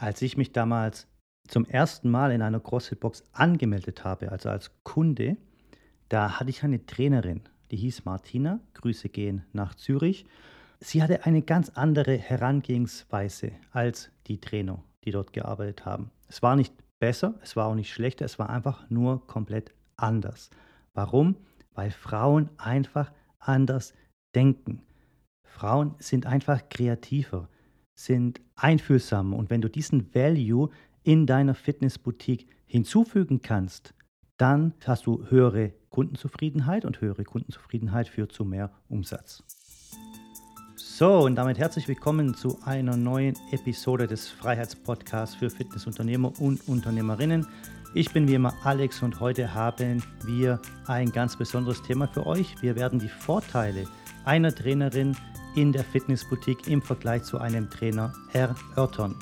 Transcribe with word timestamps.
Als 0.00 0.22
ich 0.22 0.38
mich 0.38 0.52
damals 0.52 1.06
zum 1.46 1.66
ersten 1.66 2.10
Mal 2.10 2.32
in 2.32 2.40
einer 2.40 2.58
CrossFit-Box 2.58 3.22
angemeldet 3.32 4.02
habe, 4.02 4.32
also 4.32 4.48
als 4.48 4.70
Kunde, 4.82 5.36
da 6.08 6.40
hatte 6.40 6.48
ich 6.48 6.62
eine 6.62 6.86
Trainerin, 6.86 7.42
die 7.70 7.76
hieß 7.76 8.06
Martina. 8.06 8.60
Grüße 8.72 9.10
gehen 9.10 9.44
nach 9.52 9.74
Zürich. 9.74 10.24
Sie 10.78 11.02
hatte 11.02 11.26
eine 11.26 11.42
ganz 11.42 11.68
andere 11.74 12.16
Herangehensweise 12.16 13.52
als 13.72 14.10
die 14.26 14.40
Trainer, 14.40 14.82
die 15.04 15.10
dort 15.10 15.34
gearbeitet 15.34 15.84
haben. 15.84 16.10
Es 16.28 16.40
war 16.40 16.56
nicht 16.56 16.72
besser, 16.98 17.34
es 17.42 17.54
war 17.54 17.66
auch 17.66 17.74
nicht 17.74 17.92
schlechter, 17.92 18.24
es 18.24 18.38
war 18.38 18.48
einfach 18.48 18.88
nur 18.88 19.26
komplett 19.26 19.74
anders. 19.98 20.48
Warum? 20.94 21.36
Weil 21.74 21.90
Frauen 21.90 22.48
einfach 22.56 23.12
anders 23.38 23.92
denken. 24.34 24.80
Frauen 25.44 25.94
sind 25.98 26.24
einfach 26.24 26.70
kreativer 26.70 27.50
sind 28.04 28.40
einfühlsam. 28.56 29.34
Und 29.34 29.50
wenn 29.50 29.60
du 29.60 29.68
diesen 29.68 30.14
Value 30.14 30.70
in 31.02 31.26
deiner 31.26 31.54
Fitnessboutique 31.54 32.46
hinzufügen 32.66 33.42
kannst, 33.42 33.94
dann 34.36 34.72
hast 34.86 35.06
du 35.06 35.26
höhere 35.28 35.72
Kundenzufriedenheit 35.90 36.84
und 36.84 37.00
höhere 37.00 37.24
Kundenzufriedenheit 37.24 38.08
führt 38.08 38.32
zu 38.32 38.44
mehr 38.44 38.70
Umsatz. 38.88 39.42
So, 41.00 41.20
und 41.20 41.36
damit 41.36 41.58
herzlich 41.58 41.88
willkommen 41.88 42.34
zu 42.34 42.58
einer 42.62 42.94
neuen 42.94 43.34
Episode 43.52 44.06
des 44.06 44.28
Freiheitspodcasts 44.28 45.34
für 45.34 45.48
Fitnessunternehmer 45.48 46.38
und 46.38 46.68
Unternehmerinnen. 46.68 47.46
Ich 47.94 48.12
bin 48.12 48.28
wie 48.28 48.34
immer 48.34 48.52
Alex 48.64 49.02
und 49.02 49.18
heute 49.18 49.54
haben 49.54 50.02
wir 50.26 50.60
ein 50.86 51.10
ganz 51.10 51.38
besonderes 51.38 51.80
Thema 51.80 52.06
für 52.06 52.26
euch. 52.26 52.60
Wir 52.60 52.76
werden 52.76 52.98
die 52.98 53.08
Vorteile 53.08 53.88
einer 54.26 54.54
Trainerin 54.54 55.16
in 55.56 55.72
der 55.72 55.84
Fitnessboutique 55.84 56.68
im 56.68 56.82
Vergleich 56.82 57.22
zu 57.22 57.38
einem 57.38 57.70
Trainer 57.70 58.12
erörtern. 58.34 59.16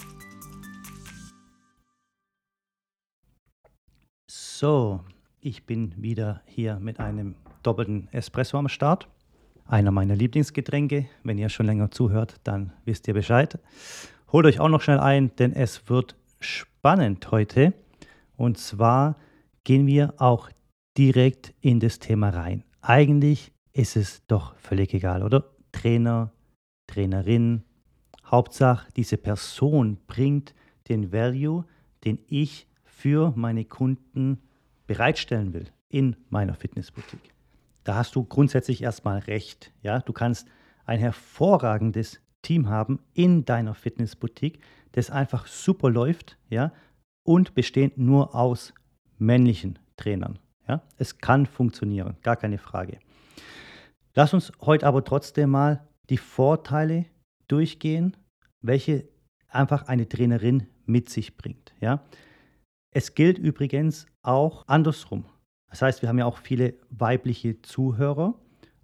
So, 4.26 5.04
ich 5.40 5.64
bin 5.64 5.94
wieder 5.96 6.42
hier 6.44 6.80
mit 6.80 6.98
einem 6.98 7.36
doppelten 7.62 8.08
Espresso 8.10 8.58
am 8.58 8.68
Start. 8.68 9.06
Einer 9.68 9.90
meiner 9.90 10.16
Lieblingsgetränke. 10.16 11.10
Wenn 11.22 11.36
ihr 11.36 11.50
schon 11.50 11.66
länger 11.66 11.90
zuhört, 11.90 12.36
dann 12.42 12.72
wisst 12.86 13.06
ihr 13.06 13.12
Bescheid. 13.12 13.58
Holt 14.32 14.46
euch 14.46 14.60
auch 14.60 14.70
noch 14.70 14.80
schnell 14.80 14.98
ein, 14.98 15.30
denn 15.36 15.52
es 15.52 15.90
wird 15.90 16.16
spannend 16.40 17.30
heute. 17.30 17.74
Und 18.36 18.56
zwar 18.56 19.18
gehen 19.64 19.86
wir 19.86 20.14
auch 20.16 20.48
direkt 20.96 21.52
in 21.60 21.80
das 21.80 21.98
Thema 21.98 22.30
rein. 22.30 22.64
Eigentlich 22.80 23.52
ist 23.74 23.96
es 23.96 24.26
doch 24.26 24.56
völlig 24.56 24.94
egal, 24.94 25.22
oder? 25.22 25.44
Trainer, 25.70 26.32
Trainerin. 26.86 27.62
Hauptsache, 28.24 28.88
diese 28.96 29.18
Person 29.18 29.98
bringt 30.06 30.54
den 30.88 31.12
Value, 31.12 31.66
den 32.06 32.18
ich 32.26 32.66
für 32.84 33.34
meine 33.36 33.66
Kunden 33.66 34.38
bereitstellen 34.86 35.52
will 35.52 35.66
in 35.90 36.16
meiner 36.30 36.54
Fitnessboutique. 36.54 37.37
Da 37.84 37.94
hast 37.94 38.14
du 38.14 38.24
grundsätzlich 38.24 38.82
erstmal 38.82 39.18
recht. 39.20 39.72
Ja? 39.82 40.00
Du 40.00 40.12
kannst 40.12 40.48
ein 40.84 40.98
hervorragendes 40.98 42.20
Team 42.42 42.68
haben 42.68 43.00
in 43.14 43.44
deiner 43.44 43.74
Fitnessboutique, 43.74 44.60
das 44.92 45.10
einfach 45.10 45.46
super 45.46 45.90
läuft 45.90 46.38
ja? 46.48 46.72
und 47.24 47.54
bestehend 47.54 47.98
nur 47.98 48.34
aus 48.34 48.72
männlichen 49.18 49.78
Trainern. 49.96 50.38
Ja? 50.66 50.82
Es 50.96 51.18
kann 51.18 51.46
funktionieren, 51.46 52.16
gar 52.22 52.36
keine 52.36 52.58
Frage. 52.58 52.98
Lass 54.14 54.34
uns 54.34 54.52
heute 54.60 54.86
aber 54.86 55.04
trotzdem 55.04 55.50
mal 55.50 55.86
die 56.10 56.16
Vorteile 56.16 57.06
durchgehen, 57.48 58.16
welche 58.60 59.08
einfach 59.48 59.88
eine 59.88 60.08
Trainerin 60.08 60.66
mit 60.86 61.08
sich 61.08 61.36
bringt. 61.36 61.74
Ja? 61.80 62.02
Es 62.90 63.14
gilt 63.14 63.38
übrigens 63.38 64.06
auch 64.22 64.66
andersrum. 64.66 65.26
Das 65.70 65.82
heißt, 65.82 66.02
wir 66.02 66.08
haben 66.08 66.18
ja 66.18 66.24
auch 66.24 66.38
viele 66.38 66.74
weibliche 66.90 67.60
Zuhörer 67.62 68.34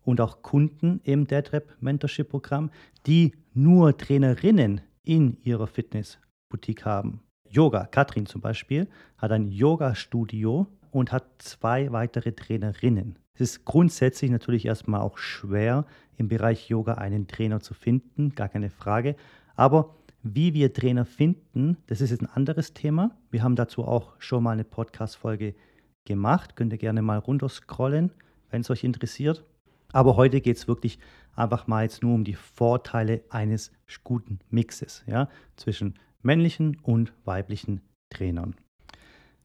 und 0.04 0.20
auch 0.20 0.42
Kunden 0.42 1.00
im 1.04 1.26
DeadRap 1.26 1.76
Mentorship 1.80 2.28
Programm, 2.28 2.70
die 3.06 3.32
nur 3.54 3.96
Trainerinnen 3.96 4.82
in 5.02 5.38
ihrer 5.42 5.66
Fitnessboutique 5.66 6.84
haben. 6.84 7.20
Yoga, 7.48 7.86
Katrin 7.86 8.26
zum 8.26 8.40
Beispiel, 8.40 8.88
hat 9.16 9.32
ein 9.32 9.48
Yoga-Studio 9.48 10.66
und 10.90 11.12
hat 11.12 11.24
zwei 11.38 11.92
weitere 11.92 12.32
Trainerinnen. 12.32 13.18
Es 13.34 13.40
ist 13.40 13.64
grundsätzlich 13.64 14.30
natürlich 14.30 14.66
erstmal 14.66 15.00
auch 15.00 15.18
schwer, 15.18 15.86
im 16.16 16.28
Bereich 16.28 16.68
Yoga 16.68 16.94
einen 16.94 17.26
Trainer 17.26 17.60
zu 17.60 17.74
finden, 17.74 18.34
gar 18.34 18.48
keine 18.48 18.70
Frage. 18.70 19.16
Aber 19.56 19.96
wie 20.22 20.54
wir 20.54 20.72
Trainer 20.72 21.04
finden, 21.04 21.76
das 21.86 22.00
ist 22.00 22.10
jetzt 22.10 22.22
ein 22.22 22.30
anderes 22.30 22.72
Thema. 22.74 23.10
Wir 23.30 23.42
haben 23.42 23.56
dazu 23.56 23.84
auch 23.84 24.14
schon 24.18 24.42
mal 24.42 24.52
eine 24.52 24.64
Podcast-Folge 24.64 25.52
gemacht. 25.52 25.73
Könnt 26.06 26.72
ihr 26.72 26.78
gerne 26.78 27.02
mal 27.02 27.18
runterscrollen, 27.18 28.12
wenn 28.50 28.60
es 28.60 28.70
euch 28.70 28.84
interessiert. 28.84 29.44
Aber 29.92 30.16
heute 30.16 30.40
geht 30.40 30.56
es 30.56 30.68
wirklich 30.68 30.98
einfach 31.34 31.66
mal 31.66 31.84
jetzt 31.84 32.02
nur 32.02 32.14
um 32.14 32.24
die 32.24 32.34
Vorteile 32.34 33.22
eines 33.30 33.72
guten 34.02 34.40
Mixes 34.50 35.04
ja, 35.06 35.28
zwischen 35.56 35.94
männlichen 36.22 36.78
und 36.82 37.12
weiblichen 37.24 37.80
Trainern. 38.10 38.54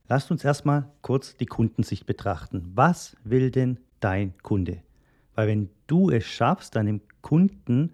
Lasst 0.07 0.31
uns 0.31 0.43
erstmal 0.43 0.91
kurz 1.01 1.37
die 1.37 1.45
Kundensicht 1.45 2.05
betrachten. 2.07 2.71
Was 2.73 3.15
will 3.23 3.51
denn 3.51 3.79
dein 3.99 4.35
Kunde? 4.39 4.81
Weil 5.35 5.47
wenn 5.47 5.69
du 5.85 6.09
es 6.09 6.25
schaffst, 6.25 6.75
deinem 6.75 7.01
Kunden 7.21 7.93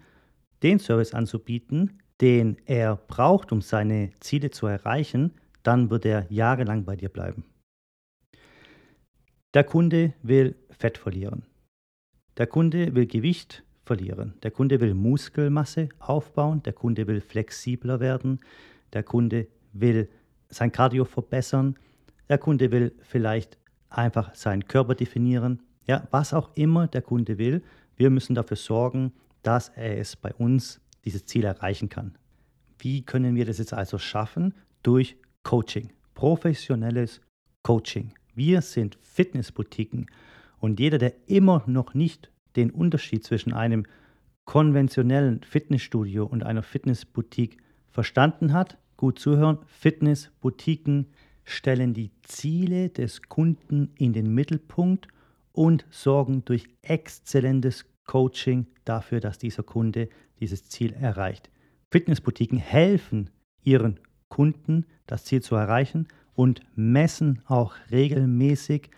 den 0.62 0.78
Service 0.78 1.12
anzubieten, 1.12 2.00
den 2.20 2.56
er 2.64 2.96
braucht, 2.96 3.52
um 3.52 3.60
seine 3.60 4.10
Ziele 4.20 4.50
zu 4.50 4.66
erreichen, 4.66 5.34
dann 5.62 5.90
wird 5.90 6.06
er 6.06 6.26
jahrelang 6.30 6.84
bei 6.84 6.96
dir 6.96 7.10
bleiben. 7.10 7.44
Der 9.56 9.64
Kunde 9.64 10.12
will 10.22 10.54
Fett 10.68 10.98
verlieren. 10.98 11.42
Der 12.36 12.46
Kunde 12.46 12.94
will 12.94 13.06
Gewicht 13.06 13.64
verlieren. 13.86 14.34
Der 14.42 14.50
Kunde 14.50 14.80
will 14.80 14.92
Muskelmasse 14.92 15.88
aufbauen. 15.98 16.62
Der 16.64 16.74
Kunde 16.74 17.06
will 17.06 17.22
flexibler 17.22 17.98
werden. 17.98 18.40
Der 18.92 19.02
Kunde 19.02 19.46
will 19.72 20.10
sein 20.50 20.72
Cardio 20.72 21.06
verbessern. 21.06 21.78
Der 22.28 22.36
Kunde 22.36 22.70
will 22.70 22.92
vielleicht 23.00 23.56
einfach 23.88 24.34
seinen 24.34 24.68
Körper 24.68 24.94
definieren. 24.94 25.62
Ja, 25.86 26.06
was 26.10 26.34
auch 26.34 26.50
immer 26.54 26.86
der 26.86 27.00
Kunde 27.00 27.38
will, 27.38 27.62
wir 27.96 28.10
müssen 28.10 28.34
dafür 28.34 28.58
sorgen, 28.58 29.14
dass 29.42 29.70
er 29.70 29.96
es 29.96 30.16
bei 30.16 30.34
uns 30.34 30.82
dieses 31.06 31.24
Ziel 31.24 31.44
erreichen 31.44 31.88
kann. 31.88 32.18
Wie 32.78 33.06
können 33.06 33.36
wir 33.36 33.46
das 33.46 33.56
jetzt 33.56 33.72
also 33.72 33.96
schaffen? 33.96 34.52
Durch 34.82 35.16
Coaching, 35.44 35.94
professionelles 36.12 37.22
Coaching. 37.62 38.12
Wir 38.36 38.60
sind 38.60 38.98
Fitnessboutiquen 39.00 40.10
und 40.58 40.78
jeder, 40.78 40.98
der 40.98 41.14
immer 41.26 41.64
noch 41.66 41.94
nicht 41.94 42.30
den 42.54 42.70
Unterschied 42.70 43.24
zwischen 43.24 43.54
einem 43.54 43.86
konventionellen 44.44 45.42
Fitnessstudio 45.42 46.26
und 46.26 46.44
einer 46.44 46.62
Fitnessboutique 46.62 47.56
verstanden 47.88 48.52
hat, 48.52 48.76
gut 48.98 49.18
zuhören, 49.18 49.60
Fitnessboutiquen 49.64 51.06
stellen 51.44 51.94
die 51.94 52.10
Ziele 52.24 52.90
des 52.90 53.22
Kunden 53.22 53.94
in 53.96 54.12
den 54.12 54.34
Mittelpunkt 54.34 55.08
und 55.52 55.86
sorgen 55.88 56.44
durch 56.44 56.68
exzellentes 56.82 57.86
Coaching 58.04 58.66
dafür, 58.84 59.20
dass 59.20 59.38
dieser 59.38 59.62
Kunde 59.62 60.10
dieses 60.40 60.68
Ziel 60.68 60.92
erreicht. 60.92 61.48
Fitnessboutiquen 61.90 62.58
helfen 62.58 63.30
ihren 63.62 63.98
Kunden, 64.28 64.84
das 65.06 65.24
Ziel 65.24 65.40
zu 65.40 65.54
erreichen 65.54 66.06
und 66.36 66.60
messen 66.76 67.42
auch 67.46 67.74
regelmäßig, 67.90 68.90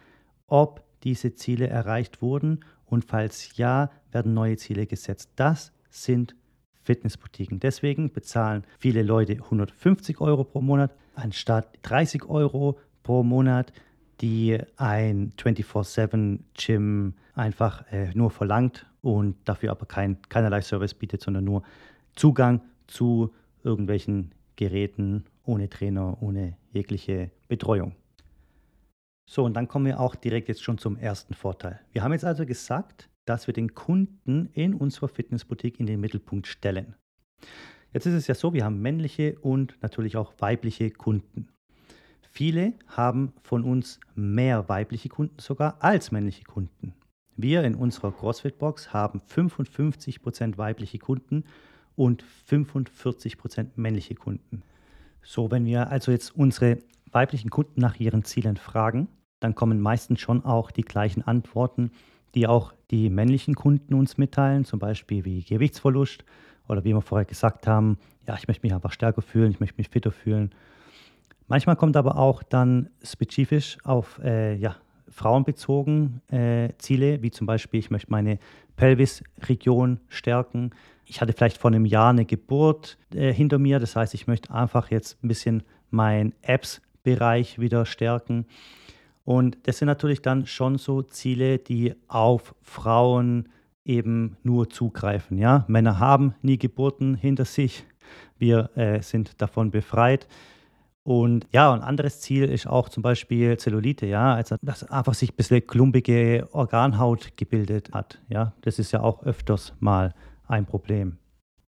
ob 0.47 0.85
diese 1.05 1.35
Ziele 1.35 1.69
erreicht 1.69 2.21
wurden 2.21 2.61
und 2.85 3.05
falls 3.05 3.57
ja, 3.57 3.91
werden 4.13 4.35
neue 4.35 4.57
Ziele 4.57 4.87
gesetzt. 4.87 5.31
Das 5.37 5.73
sind 5.89 6.35
Fitnessboutiquen. 6.83 7.61
Deswegen 7.61 8.13
bezahlen 8.13 8.65
viele 8.79 9.03
Leute 9.03 9.35
150 9.35 10.21
Euro 10.21 10.45
pro 10.45 10.61
Monat 10.61 10.95
anstatt 11.15 11.69
30 11.83 12.25
Euro 12.29 12.79
pro 13.03 13.23
Monat, 13.23 13.73
die 14.21 14.59
ein 14.77 15.33
24-7-Gym 15.37 17.15
einfach 17.35 17.85
äh, 17.93 18.11
nur 18.15 18.31
verlangt 18.31 18.87
und 19.01 19.37
dafür 19.45 19.71
aber 19.71 19.87
kein, 19.87 20.21
keinerlei 20.29 20.61
Service 20.61 20.95
bietet, 20.95 21.21
sondern 21.21 21.45
nur 21.45 21.63
Zugang 22.17 22.63
zu 22.87 23.33
irgendwelchen 23.63 24.33
Geräten 24.59 25.25
ohne 25.45 25.71
Trainer, 25.71 26.21
ohne 26.21 26.57
jegliche 26.73 27.31
Betreuung. 27.47 27.95
So, 29.31 29.45
und 29.45 29.55
dann 29.55 29.69
kommen 29.69 29.87
wir 29.87 30.01
auch 30.01 30.17
direkt 30.17 30.49
jetzt 30.49 30.63
schon 30.63 30.79
zum 30.79 30.97
ersten 30.97 31.33
Vorteil. 31.33 31.81
Wir 31.93 32.03
haben 32.03 32.13
jetzt 32.13 32.25
also 32.25 32.45
gesagt, 32.45 33.09
dass 33.25 33.47
wir 33.47 33.55
den 33.55 33.75
Kunden 33.75 34.51
in 34.53 34.75
unserer 34.75 35.09
Fitnessboutique 35.09 35.79
in 35.79 35.87
den 35.87 36.01
Mittelpunkt 36.01 36.47
stellen. 36.47 36.97
Jetzt 37.93 38.07
ist 38.07 38.15
es 38.15 38.27
ja 38.27 38.35
so, 38.35 38.53
wir 38.53 38.65
haben 38.65 38.83
männliche 38.83 39.39
und 39.39 39.81
natürlich 39.81 40.17
auch 40.17 40.35
weibliche 40.39 40.91
Kunden. 40.91 41.49
Viele 42.31 42.73
haben 42.89 43.33
von 43.43 43.65
uns 43.65 44.01
mehr 44.15 44.69
weibliche 44.69 45.09
Kunden 45.09 45.39
sogar 45.39 45.83
als 45.83 46.11
männliche 46.11 46.45
Kunden. 46.45 46.95
Wir 47.37 47.63
in 47.63 47.77
unserer 47.77 48.11
CrossFit-Box 48.11 48.93
haben 48.93 49.21
55% 49.21 50.59
weibliche 50.59 50.99
Kunden 50.99 51.45
und 51.99 52.25
45% 52.49 53.71
männliche 53.77 54.15
Kunden. 54.15 54.63
So, 55.23 55.51
wenn 55.51 55.67
wir 55.67 55.91
also 55.91 56.13
jetzt 56.13 56.35
unsere 56.37 56.79
weiblichen 57.11 57.51
Kunden 57.51 57.81
nach 57.81 57.99
ihren 57.99 58.25
Zielen 58.25 58.57
fragen, 58.57 59.09
dann 59.41 59.55
kommen 59.55 59.81
meistens 59.81 60.21
schon 60.21 60.45
auch 60.45 60.71
die 60.71 60.83
gleichen 60.83 61.23
Antworten, 61.23 61.91
die 62.35 62.47
auch 62.47 62.73
die 62.91 63.11
männlichen 63.11 63.55
Kunden 63.55 63.95
uns 63.95 64.17
mitteilen, 64.17 64.65
zum 64.65 64.79
Beispiel 64.79 65.25
wie 65.25 65.43
Gewichtsverlust 65.43 66.25
oder 66.69 66.85
wie 66.85 66.95
wir 66.95 67.01
vorher 67.01 67.25
gesagt 67.25 67.67
haben, 67.67 67.99
ja, 68.27 68.37
ich 68.37 68.47
möchte 68.47 68.65
mich 68.65 68.75
einfach 68.75 68.93
stärker 68.93 69.23
fühlen, 69.23 69.51
ich 69.51 69.61
möchte 69.61 69.79
mich 69.79 69.89
fitter 69.89 70.13
fühlen. 70.13 70.51
Manchmal 71.49 71.77
kommt 71.77 71.97
aber 71.97 72.19
auch 72.19 72.43
dann 72.43 72.91
spezifisch 73.03 73.79
auf 73.85 74.21
äh, 74.23 74.55
ja, 74.57 74.77
frauenbezogen 75.09 76.21
äh, 76.31 76.71
Ziele, 76.79 77.23
wie 77.23 77.31
zum 77.31 77.47
Beispiel, 77.47 77.81
ich 77.81 77.91
möchte 77.91 78.11
meine 78.11 78.39
Pelvisregion 78.77 80.01
stärken. 80.09 80.71
Ich 81.09 81.21
hatte 81.21 81.33
vielleicht 81.33 81.59
vor 81.59 81.71
einem 81.71 81.87
Jahr 81.87 82.11
eine 82.11 82.25
Geburt 82.25 82.99
äh, 83.15 83.33
hinter 83.33 83.59
mir, 83.59 83.81
das 83.81 83.97
heißt, 83.97 84.15
ich 84.15 84.27
möchte 84.27 84.53
einfach 84.53 84.91
jetzt 84.91 85.23
ein 85.23 85.29
bisschen 85.29 85.63
meinen 85.91 86.35
Apps-Bereich 86.43 87.59
wieder 87.59 87.87
stärken. 87.87 88.47
Und 89.25 89.59
das 89.65 89.79
sind 89.79 89.87
natürlich 89.87 90.23
dann 90.23 90.47
schon 90.47 90.79
so 90.79 91.03
Ziele, 91.03 91.59
die 91.59 91.95
auf 92.09 92.55
Frauen 92.63 93.49
eben 93.85 94.37
nur 94.43 94.71
zugreifen. 94.71 95.39
Ja? 95.39 95.65
Männer 95.69 95.99
haben 95.99 96.35
nie 96.43 96.59
Geburten 96.59 97.15
hinter 97.15 97.45
sich. 97.45 97.85
Wir 98.39 98.71
äh, 98.77 99.03
sind 99.03 99.41
davon 99.41 99.71
befreit. 99.71 100.29
Und 101.03 101.47
ja, 101.53 101.73
ein 101.73 101.81
anderes 101.81 102.21
Ziel 102.21 102.45
ist 102.45 102.67
auch 102.67 102.91
zum 102.91 103.03
Beispiel 103.03 103.57
Zellulite, 103.57 104.05
ja, 104.05 104.35
also 104.35 104.57
dass 104.61 104.85
einfach 104.91 105.15
sich 105.15 105.33
ein 105.33 105.37
bisschen 105.37 105.67
klumpige 105.67 106.47
Organhaut 106.53 107.35
gebildet 107.39 107.91
hat. 107.95 108.21
Ja, 108.29 108.53
das 108.61 108.79
ist 108.79 108.93
ja 108.93 109.01
auch 109.01 109.23
öfters 109.23 109.73
mal 109.81 110.13
ein 110.49 110.67
Problem. 110.67 111.19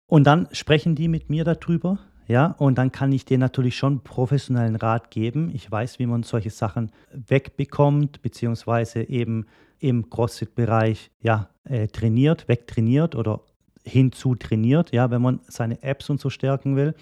Und 0.06 0.24
dann 0.24 0.48
sprechen 0.52 0.94
die 0.94 1.08
mit 1.08 1.30
mir 1.30 1.44
darüber, 1.44 1.98
ja, 2.26 2.54
und 2.58 2.78
dann 2.78 2.92
kann 2.92 3.10
ich 3.10 3.24
denen 3.24 3.40
natürlich 3.40 3.76
schon 3.76 4.04
professionellen 4.04 4.76
Rat 4.76 5.10
geben. 5.10 5.50
Ich 5.52 5.68
weiß, 5.68 5.98
wie 5.98 6.06
man 6.06 6.22
solche 6.22 6.50
Sachen 6.50 6.92
wegbekommt, 7.12 8.22
beziehungsweise 8.22 9.02
eben 9.02 9.46
im 9.80 10.10
CrossFit-Bereich 10.10 11.10
ja, 11.20 11.48
äh, 11.64 11.88
trainiert, 11.88 12.46
wegtrainiert 12.46 13.16
oder 13.16 13.40
hinzu 13.84 14.36
trainiert, 14.36 14.92
ja, 14.92 15.10
wenn 15.10 15.22
man 15.22 15.40
seine 15.48 15.82
Apps 15.82 16.08
und 16.08 16.20
so 16.20 16.30
stärken 16.30 16.76
will. 16.76 16.94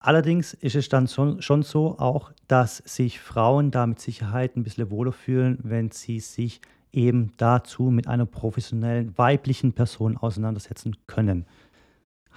Allerdings 0.00 0.52
ist 0.52 0.76
es 0.76 0.90
dann 0.90 1.08
schon, 1.08 1.40
schon 1.40 1.62
so 1.62 1.98
auch, 1.98 2.30
dass 2.46 2.78
sich 2.78 3.20
Frauen 3.20 3.70
da 3.70 3.86
mit 3.86 4.00
Sicherheit 4.00 4.54
ein 4.54 4.64
bisschen 4.64 4.90
wohler 4.90 5.12
fühlen, 5.12 5.58
wenn 5.62 5.90
sie 5.90 6.20
sich 6.20 6.60
eben 6.94 7.32
dazu 7.36 7.84
mit 7.84 8.08
einer 8.08 8.26
professionellen 8.26 9.16
weiblichen 9.18 9.72
Person 9.72 10.16
auseinandersetzen 10.16 10.96
können. 11.06 11.46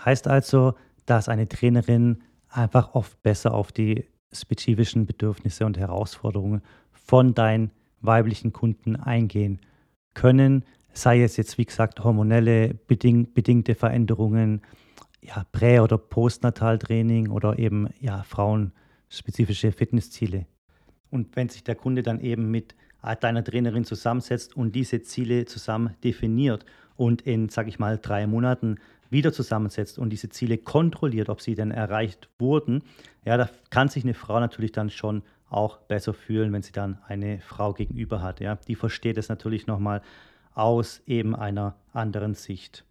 Heißt 0.03 0.27
also, 0.27 0.75
dass 1.05 1.29
eine 1.29 1.47
Trainerin 1.47 2.23
einfach 2.49 2.93
oft 2.93 3.21
besser 3.23 3.53
auf 3.53 3.71
die 3.71 4.05
spezifischen 4.33 5.05
Bedürfnisse 5.05 5.65
und 5.65 5.77
Herausforderungen 5.77 6.61
von 6.91 7.33
deinen 7.33 7.71
weiblichen 8.01 8.53
Kunden 8.53 8.95
eingehen 8.95 9.59
können, 10.13 10.65
sei 10.93 11.21
es 11.21 11.37
jetzt 11.37 11.57
wie 11.57 11.65
gesagt 11.65 12.03
hormonelle 12.03 12.73
beding 12.73 13.33
bedingte 13.33 13.75
Veränderungen, 13.75 14.61
ja, 15.21 15.45
Prä- 15.51 15.79
oder 15.79 15.97
Postnataltraining 15.97 17.29
oder 17.29 17.59
eben 17.59 17.89
ja, 17.99 18.23
frauenspezifische 18.23 19.71
Fitnessziele. 19.71 20.45
Und 21.09 21.35
wenn 21.35 21.49
sich 21.49 21.63
der 21.63 21.75
Kunde 21.75 22.03
dann 22.03 22.19
eben 22.19 22.51
mit 22.51 22.75
deiner 23.15 23.43
Trainerin 23.43 23.85
zusammensetzt 23.85 24.55
und 24.55 24.73
diese 24.73 25.01
Ziele 25.01 25.45
zusammen 25.45 25.95
definiert 26.03 26.65
und 26.95 27.21
in, 27.21 27.49
sage 27.49 27.69
ich 27.69 27.79
mal, 27.79 27.97
drei 27.97 28.27
Monaten 28.27 28.77
wieder 29.09 29.31
zusammensetzt 29.31 29.97
und 29.99 30.09
diese 30.09 30.29
Ziele 30.29 30.57
kontrolliert, 30.57 31.29
ob 31.29 31.41
sie 31.41 31.55
denn 31.55 31.71
erreicht 31.71 32.29
wurden, 32.39 32.83
ja, 33.25 33.37
da 33.37 33.49
kann 33.69 33.87
sich 33.87 34.03
eine 34.03 34.13
Frau 34.13 34.39
natürlich 34.39 34.71
dann 34.71 34.89
schon 34.89 35.23
auch 35.49 35.77
besser 35.77 36.13
fühlen, 36.13 36.51
wenn 36.51 36.61
sie 36.61 36.71
dann 36.71 36.99
eine 37.07 37.39
Frau 37.39 37.73
gegenüber 37.73 38.21
hat. 38.21 38.39
Ja. 38.39 38.55
Die 38.67 38.75
versteht 38.75 39.17
es 39.17 39.29
natürlich 39.29 39.67
nochmal 39.67 40.01
aus 40.53 41.01
eben 41.05 41.35
einer 41.35 41.75
anderen 41.93 42.33
Sicht. 42.33 42.83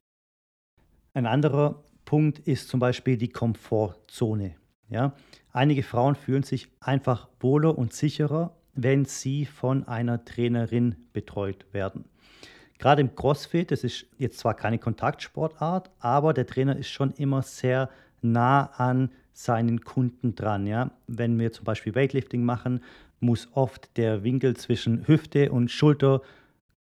Ein 1.13 1.27
anderer 1.27 1.85
Punkt 2.05 2.39
ist 2.39 2.69
zum 2.69 2.81
Beispiel 2.81 3.17
die 3.17 3.29
Komfortzone. 3.29 4.55
Ja? 4.89 5.13
Einige 5.53 5.83
Frauen 5.83 6.15
fühlen 6.15 6.43
sich 6.43 6.69
einfach 6.81 7.29
wohler 7.41 7.77
und 7.77 7.93
sicherer, 7.93 8.55
wenn 8.77 9.05
sie 9.05 9.47
von 9.47 9.89
einer 9.89 10.25
Trainerin 10.25 10.95
betreut 11.13 11.67
werden. 11.73 12.05
Gerade 12.79 13.01
im 13.01 13.15
CrossFit, 13.15 13.71
das 13.71 13.85
ist 13.85 14.07
jetzt 14.19 14.39
zwar 14.39 14.55
keine 14.55 14.79
Kontaktsportart, 14.79 15.91
aber 15.99 16.35
der 16.35 16.47
Trainer 16.47 16.77
ist 16.77 16.89
schon 16.89 17.13
immer 17.13 17.43
sehr 17.43 17.89
nah 18.21 18.67
an 18.77 19.11
seinen 19.33 19.81
Kunden 19.81 20.35
dran. 20.35 20.67
Ja? 20.67 20.91
Wenn 21.07 21.39
wir 21.39 21.53
zum 21.53 21.65
Beispiel 21.65 21.95
Weightlifting 21.95 22.45
machen, 22.45 22.81
muss 23.19 23.49
oft 23.53 23.97
der 23.97 24.25
Winkel 24.25 24.57
zwischen 24.57 25.09
Hüfte 25.09 25.51
und 25.51 25.71
Schulter 25.71 26.21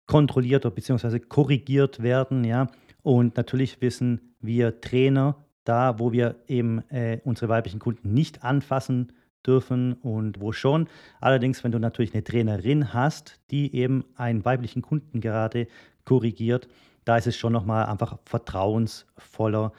kontrolliert 0.07 0.73
bzw. 0.75 1.21
korrigiert 1.21 2.03
werden. 2.03 2.45
Ja? 2.45 2.69
Und 3.03 3.37
natürlich 3.37 3.81
wissen 3.81 4.35
wir 4.41 4.81
Trainer 4.81 5.37
da, 5.65 5.99
wo 5.99 6.13
wir 6.13 6.37
eben 6.49 6.83
äh, 6.91 7.21
unsere 7.25 7.49
weiblichen 7.49 7.79
Kunden 7.79 8.13
nicht 8.13 8.43
anfassen 8.43 9.13
dürfen 9.47 9.95
und 9.95 10.41
wo 10.41 10.53
schon. 10.53 10.89
Allerdings, 11.21 11.65
wenn 11.65 11.73
du 11.73 11.79
natürlich 11.79 12.15
eine 12.15 12.25
Trainerin 12.25 12.93
hast, 12.93 13.41
die 13.51 13.75
eben 13.75 14.05
einen 14.17 14.45
weiblichen 14.45 14.83
Kunden 14.83 15.21
gerade 15.21 15.67
korrigiert, 16.05 16.69
da 17.05 17.17
ist 17.17 17.27
es 17.27 17.37
schon 17.37 17.53
nochmal 17.53 17.87
einfach 17.87 18.19
vertrauensvoller. 18.25 19.73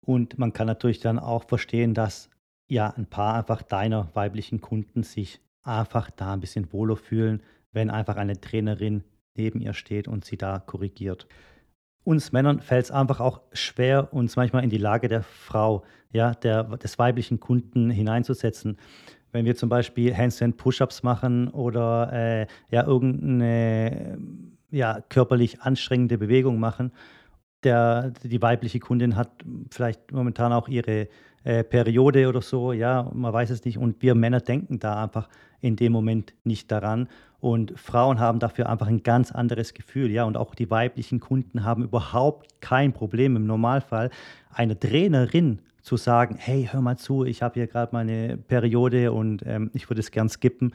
Und 0.00 0.38
man 0.38 0.52
kann 0.52 0.66
natürlich 0.66 1.00
dann 1.00 1.18
auch 1.18 1.44
verstehen, 1.44 1.94
dass 1.94 2.30
ja 2.68 2.90
ein 2.90 3.06
paar 3.06 3.34
einfach 3.34 3.62
deiner 3.62 4.08
weiblichen 4.14 4.60
Kunden 4.60 5.02
sich 5.02 5.40
einfach 5.62 6.10
da 6.10 6.32
ein 6.32 6.40
bisschen 6.40 6.72
wohler 6.72 6.96
fühlen, 6.96 7.42
wenn 7.72 7.90
einfach 7.90 8.16
eine 8.16 8.40
Trainerin 8.40 9.04
neben 9.34 9.60
ihr 9.60 9.74
steht 9.74 10.08
und 10.08 10.24
sie 10.24 10.36
da 10.36 10.58
korrigiert 10.58 11.26
uns 12.06 12.30
Männern 12.30 12.60
fällt 12.60 12.84
es 12.84 12.90
einfach 12.92 13.18
auch 13.18 13.40
schwer, 13.52 14.12
uns 14.12 14.36
manchmal 14.36 14.62
in 14.62 14.70
die 14.70 14.78
Lage 14.78 15.08
der 15.08 15.24
Frau, 15.24 15.82
ja, 16.12 16.34
der, 16.34 16.62
des 16.62 17.00
weiblichen 17.00 17.40
Kunden 17.40 17.90
hineinzusetzen. 17.90 18.78
Wenn 19.32 19.44
wir 19.44 19.56
zum 19.56 19.68
Beispiel 19.68 20.16
Handstand 20.16 20.56
Push-Ups 20.56 21.02
machen 21.02 21.48
oder 21.48 22.12
äh, 22.12 22.46
ja, 22.70 22.86
irgendeine 22.86 24.18
ja, 24.70 25.00
körperlich 25.08 25.62
anstrengende 25.62 26.16
Bewegung 26.16 26.60
machen, 26.60 26.92
der, 27.64 28.12
die 28.22 28.40
weibliche 28.40 28.78
Kundin 28.78 29.16
hat 29.16 29.30
vielleicht 29.72 30.12
momentan 30.12 30.52
auch 30.52 30.68
ihre 30.68 31.08
äh, 31.46 31.62
Periode 31.62 32.28
oder 32.28 32.42
so, 32.42 32.72
ja, 32.72 33.08
man 33.14 33.32
weiß 33.32 33.50
es 33.50 33.64
nicht. 33.64 33.78
Und 33.78 34.02
wir 34.02 34.16
Männer 34.16 34.40
denken 34.40 34.80
da 34.80 35.04
einfach 35.04 35.28
in 35.60 35.76
dem 35.76 35.92
Moment 35.92 36.34
nicht 36.42 36.72
daran. 36.72 37.08
Und 37.38 37.78
Frauen 37.78 38.18
haben 38.18 38.40
dafür 38.40 38.68
einfach 38.68 38.88
ein 38.88 39.04
ganz 39.04 39.30
anderes 39.30 39.72
Gefühl, 39.72 40.10
ja. 40.10 40.24
Und 40.24 40.36
auch 40.36 40.56
die 40.56 40.68
weiblichen 40.70 41.20
Kunden 41.20 41.62
haben 41.62 41.84
überhaupt 41.84 42.60
kein 42.60 42.92
Problem 42.92 43.36
im 43.36 43.46
Normalfall, 43.46 44.10
einer 44.50 44.76
Trainerin 44.76 45.60
zu 45.82 45.96
sagen, 45.96 46.34
hey, 46.36 46.68
hör 46.68 46.80
mal 46.80 46.96
zu, 46.96 47.24
ich 47.24 47.42
habe 47.42 47.54
hier 47.54 47.68
gerade 47.68 47.90
meine 47.92 48.36
Periode 48.36 49.12
und 49.12 49.44
ähm, 49.46 49.70
ich 49.72 49.88
würde 49.88 50.00
es 50.00 50.10
gern 50.10 50.28
skippen 50.28 50.74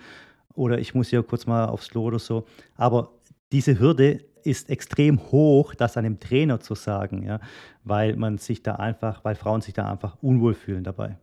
oder 0.53 0.79
ich 0.79 0.95
muss 0.95 1.09
hier 1.09 1.21
kurz 1.21 1.45
mal 1.45 1.65
aufs 1.65 1.89
Klo 1.89 2.03
oder 2.03 2.19
so. 2.19 2.45
Aber 2.77 3.11
diese 3.51 3.77
Hürde 3.77 4.21
ist 4.45 4.69
extrem 4.69 5.19
hoch, 5.31 5.75
das 5.75 5.97
einem 5.97 6.19
Trainer 6.19 6.59
zu 6.59 6.75
sagen, 6.75 7.23
ja, 7.23 7.39
weil 7.83 8.15
man 8.15 8.37
sich 8.37 8.63
da 8.63 8.75
einfach, 8.75 9.23
weil 9.23 9.35
Frauen 9.35 9.61
sich 9.61 9.73
da 9.73 9.89
einfach 9.89 10.17
unwohl 10.21 10.53
fühlen 10.53 10.83
dabei. 10.83 11.17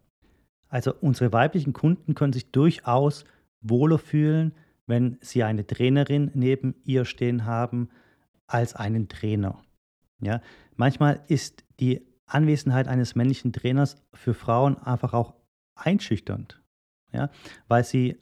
Also 0.68 0.94
unsere 1.00 1.32
weiblichen 1.32 1.72
Kunden 1.72 2.14
können 2.14 2.32
sich 2.32 2.50
durchaus 2.50 3.24
wohler 3.60 3.98
fühlen, 3.98 4.52
wenn 4.86 5.18
sie 5.20 5.42
eine 5.42 5.66
Trainerin 5.66 6.30
neben 6.34 6.74
ihr 6.84 7.04
stehen 7.04 7.44
haben, 7.44 7.88
als 8.46 8.74
einen 8.74 9.08
Trainer. 9.08 9.60
Ja, 10.20 10.40
manchmal 10.76 11.20
ist 11.28 11.64
die 11.80 12.02
Anwesenheit 12.26 12.88
eines 12.88 13.14
männlichen 13.14 13.52
Trainers 13.52 13.96
für 14.12 14.34
Frauen 14.34 14.78
einfach 14.78 15.12
auch 15.12 15.34
einschüchternd, 15.74 16.60
ja, 17.12 17.30
weil 17.68 17.84
sie 17.84 18.18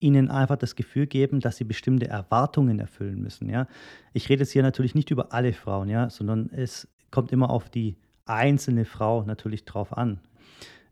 ihnen 0.00 0.30
einfach 0.30 0.56
das 0.56 0.76
Gefühl 0.76 1.06
geben, 1.06 1.40
dass 1.40 1.56
sie 1.56 1.64
bestimmte 1.64 2.08
Erwartungen 2.08 2.78
erfüllen 2.78 3.20
müssen. 3.20 3.48
Ja? 3.48 3.66
Ich 4.12 4.28
rede 4.28 4.42
jetzt 4.42 4.52
hier 4.52 4.62
natürlich 4.62 4.94
nicht 4.94 5.10
über 5.10 5.32
alle 5.32 5.52
Frauen, 5.52 5.88
ja, 5.88 6.10
sondern 6.10 6.50
es 6.52 6.88
kommt 7.10 7.32
immer 7.32 7.50
auf 7.50 7.70
die 7.70 7.96
einzelne 8.26 8.84
Frau 8.84 9.22
natürlich 9.22 9.64
drauf 9.64 9.96
an. 9.96 10.20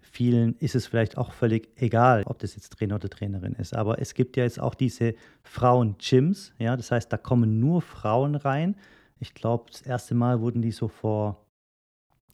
Vielen 0.00 0.54
ist 0.58 0.74
es 0.74 0.86
vielleicht 0.86 1.18
auch 1.18 1.32
völlig 1.32 1.68
egal, 1.76 2.22
ob 2.26 2.38
das 2.38 2.54
jetzt 2.54 2.70
Trainer 2.70 2.94
oder 2.94 3.10
Trainerin 3.10 3.54
ist. 3.54 3.74
Aber 3.74 4.00
es 4.00 4.14
gibt 4.14 4.36
ja 4.36 4.44
jetzt 4.44 4.60
auch 4.60 4.74
diese 4.74 5.14
Frauen-Gyms, 5.42 6.52
ja, 6.58 6.76
das 6.76 6.90
heißt, 6.92 7.12
da 7.12 7.16
kommen 7.16 7.58
nur 7.58 7.82
Frauen 7.82 8.36
rein. 8.36 8.76
Ich 9.18 9.34
glaube, 9.34 9.64
das 9.70 9.82
erste 9.82 10.14
Mal 10.14 10.40
wurden 10.40 10.62
die 10.62 10.70
so 10.70 10.86
vor 10.86 11.43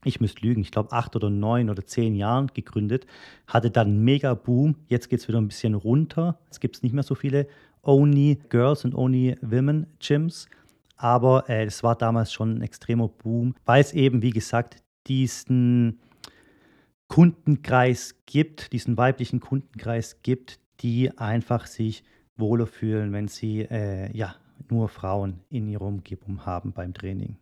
ich 0.04 0.20
müsste 0.20 0.46
lügen, 0.46 0.62
ich 0.62 0.70
glaube 0.70 0.92
acht 0.92 1.14
oder 1.16 1.30
neun 1.30 1.70
oder 1.70 1.84
zehn 1.84 2.14
Jahren 2.14 2.48
gegründet, 2.48 3.06
hatte 3.46 3.70
dann 3.70 4.02
mega 4.02 4.34
Boom. 4.34 4.76
Jetzt 4.88 5.08
geht 5.08 5.20
es 5.20 5.28
wieder 5.28 5.40
ein 5.40 5.48
bisschen 5.48 5.74
runter. 5.74 6.38
Es 6.50 6.60
gibt 6.60 6.82
nicht 6.82 6.92
mehr 6.92 7.02
so 7.02 7.14
viele 7.14 7.46
Only 7.82 8.38
Girls 8.48 8.84
und 8.84 8.94
Only 8.94 9.36
Women 9.42 9.86
Gyms. 9.98 10.48
Aber 10.96 11.48
äh, 11.48 11.64
es 11.64 11.82
war 11.82 11.96
damals 11.96 12.32
schon 12.32 12.58
ein 12.58 12.62
extremer 12.62 13.08
Boom, 13.08 13.54
weil 13.64 13.80
es 13.80 13.92
eben, 13.92 14.22
wie 14.22 14.30
gesagt, 14.30 14.82
diesen 15.06 15.98
Kundenkreis 17.08 18.16
gibt, 18.26 18.72
diesen 18.72 18.96
weiblichen 18.96 19.40
Kundenkreis 19.40 20.22
gibt, 20.22 20.60
die 20.80 21.16
einfach 21.18 21.66
sich 21.66 22.04
wohler 22.36 22.66
fühlen, 22.66 23.12
wenn 23.12 23.28
sie 23.28 23.62
äh, 23.62 24.14
ja, 24.16 24.36
nur 24.70 24.88
Frauen 24.88 25.40
in 25.48 25.68
ihrer 25.68 25.86
Umgebung 25.86 26.44
haben 26.46 26.72
beim 26.72 26.94
Training. 26.94 27.36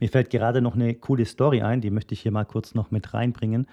Mir 0.00 0.08
fällt 0.08 0.30
gerade 0.30 0.60
noch 0.60 0.74
eine 0.74 0.94
coole 0.94 1.24
Story 1.24 1.62
ein, 1.62 1.80
die 1.80 1.90
möchte 1.90 2.14
ich 2.14 2.20
hier 2.20 2.32
mal 2.32 2.44
kurz 2.44 2.74
noch 2.74 2.90
mit 2.90 3.14
reinbringen. 3.14 3.66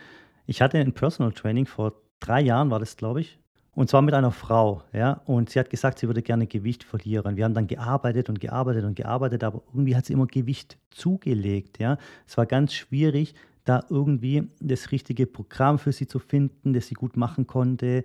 Ich 0.46 0.62
hatte 0.62 0.78
ein 0.78 0.94
Personal 0.94 1.32
Training 1.32 1.66
vor 1.66 1.94
drei 2.20 2.42
Jahren, 2.42 2.70
war 2.72 2.80
das, 2.80 2.98
glaube 2.98 3.22
ich. 3.22 3.40
Und 3.74 3.90
zwar 3.90 4.01
mit 4.01 4.13
einer 4.13 4.32
Frau, 4.32 4.84
ja. 4.92 5.22
Und 5.25 5.50
sie 5.50 5.60
hat 5.60 5.70
gesagt, 5.70 6.00
sie 6.00 6.08
würde 6.08 6.22
gerne 6.22 6.46
Gewicht 6.46 6.84
verlieren. 6.84 7.38
Wir 7.38 7.46
haben 7.46 7.54
dann 7.54 7.68
gearbeitet 7.68 8.28
und 8.30 8.40
gearbeitet 8.40 8.84
und 8.84 8.96
gearbeitet, 8.96 9.44
aber 9.44 9.62
irgendwie 9.68 9.96
hat 9.96 10.06
sie 10.06 10.13
immer 10.13 10.28
Gewicht 10.28 10.78
zugelegt, 10.90 11.80
ja. 11.80 11.98
Es 12.28 12.38
war 12.38 12.46
ganz 12.46 12.74
schwierig, 12.74 13.34
da 13.63 13.84
irgendwie 13.90 14.50
das 14.60 14.92
richtige 14.92 15.25
Programm 15.25 15.80
für 15.80 15.94
sie 15.94 16.08
zu 16.08 16.20
finden, 16.20 16.74
das 16.74 16.88
sie 16.88 16.96
gut 16.96 17.16
machen 17.16 17.48
konnte. 17.48 18.04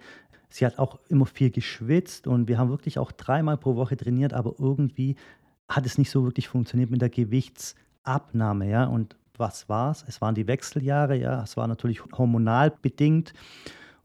Sie 0.49 0.65
hat 0.65 0.79
auch 0.79 1.01
immer 1.09 1.27
viel 1.27 1.51
geschwitzt 1.51 2.27
und 2.27 2.47
wir 2.47 2.59
haben 2.59 2.71
wirklich 2.71 2.99
auch 2.99 3.11
dreimal 3.11 3.57
pro 3.57 3.75
Woche 3.75 3.97
trainiert, 3.97 4.33
aber 4.33 4.55
irgendwie 4.59 5.17
hat 5.69 5.85
es 5.85 5.99
nicht 5.99 6.11
so 6.11 6.25
wirklich 6.25 6.47
funktioniert 6.47 6.91
mit 6.91 7.03
der 7.03 7.09
Gewichtsabnahme, 8.07 8.69
ja. 8.69 8.85
Und 8.85 9.17
was 9.37 9.69
war 9.69 9.91
es? 9.91 10.05
Es 10.09 10.21
waren 10.21 10.35
die 10.35 10.47
Wechseljahre, 10.47 11.17
ja. 11.17 11.43
Es 11.43 11.57
war 11.57 11.67
natürlich 11.67 12.03
hormonal 12.05 12.73
bedingt. 12.83 13.35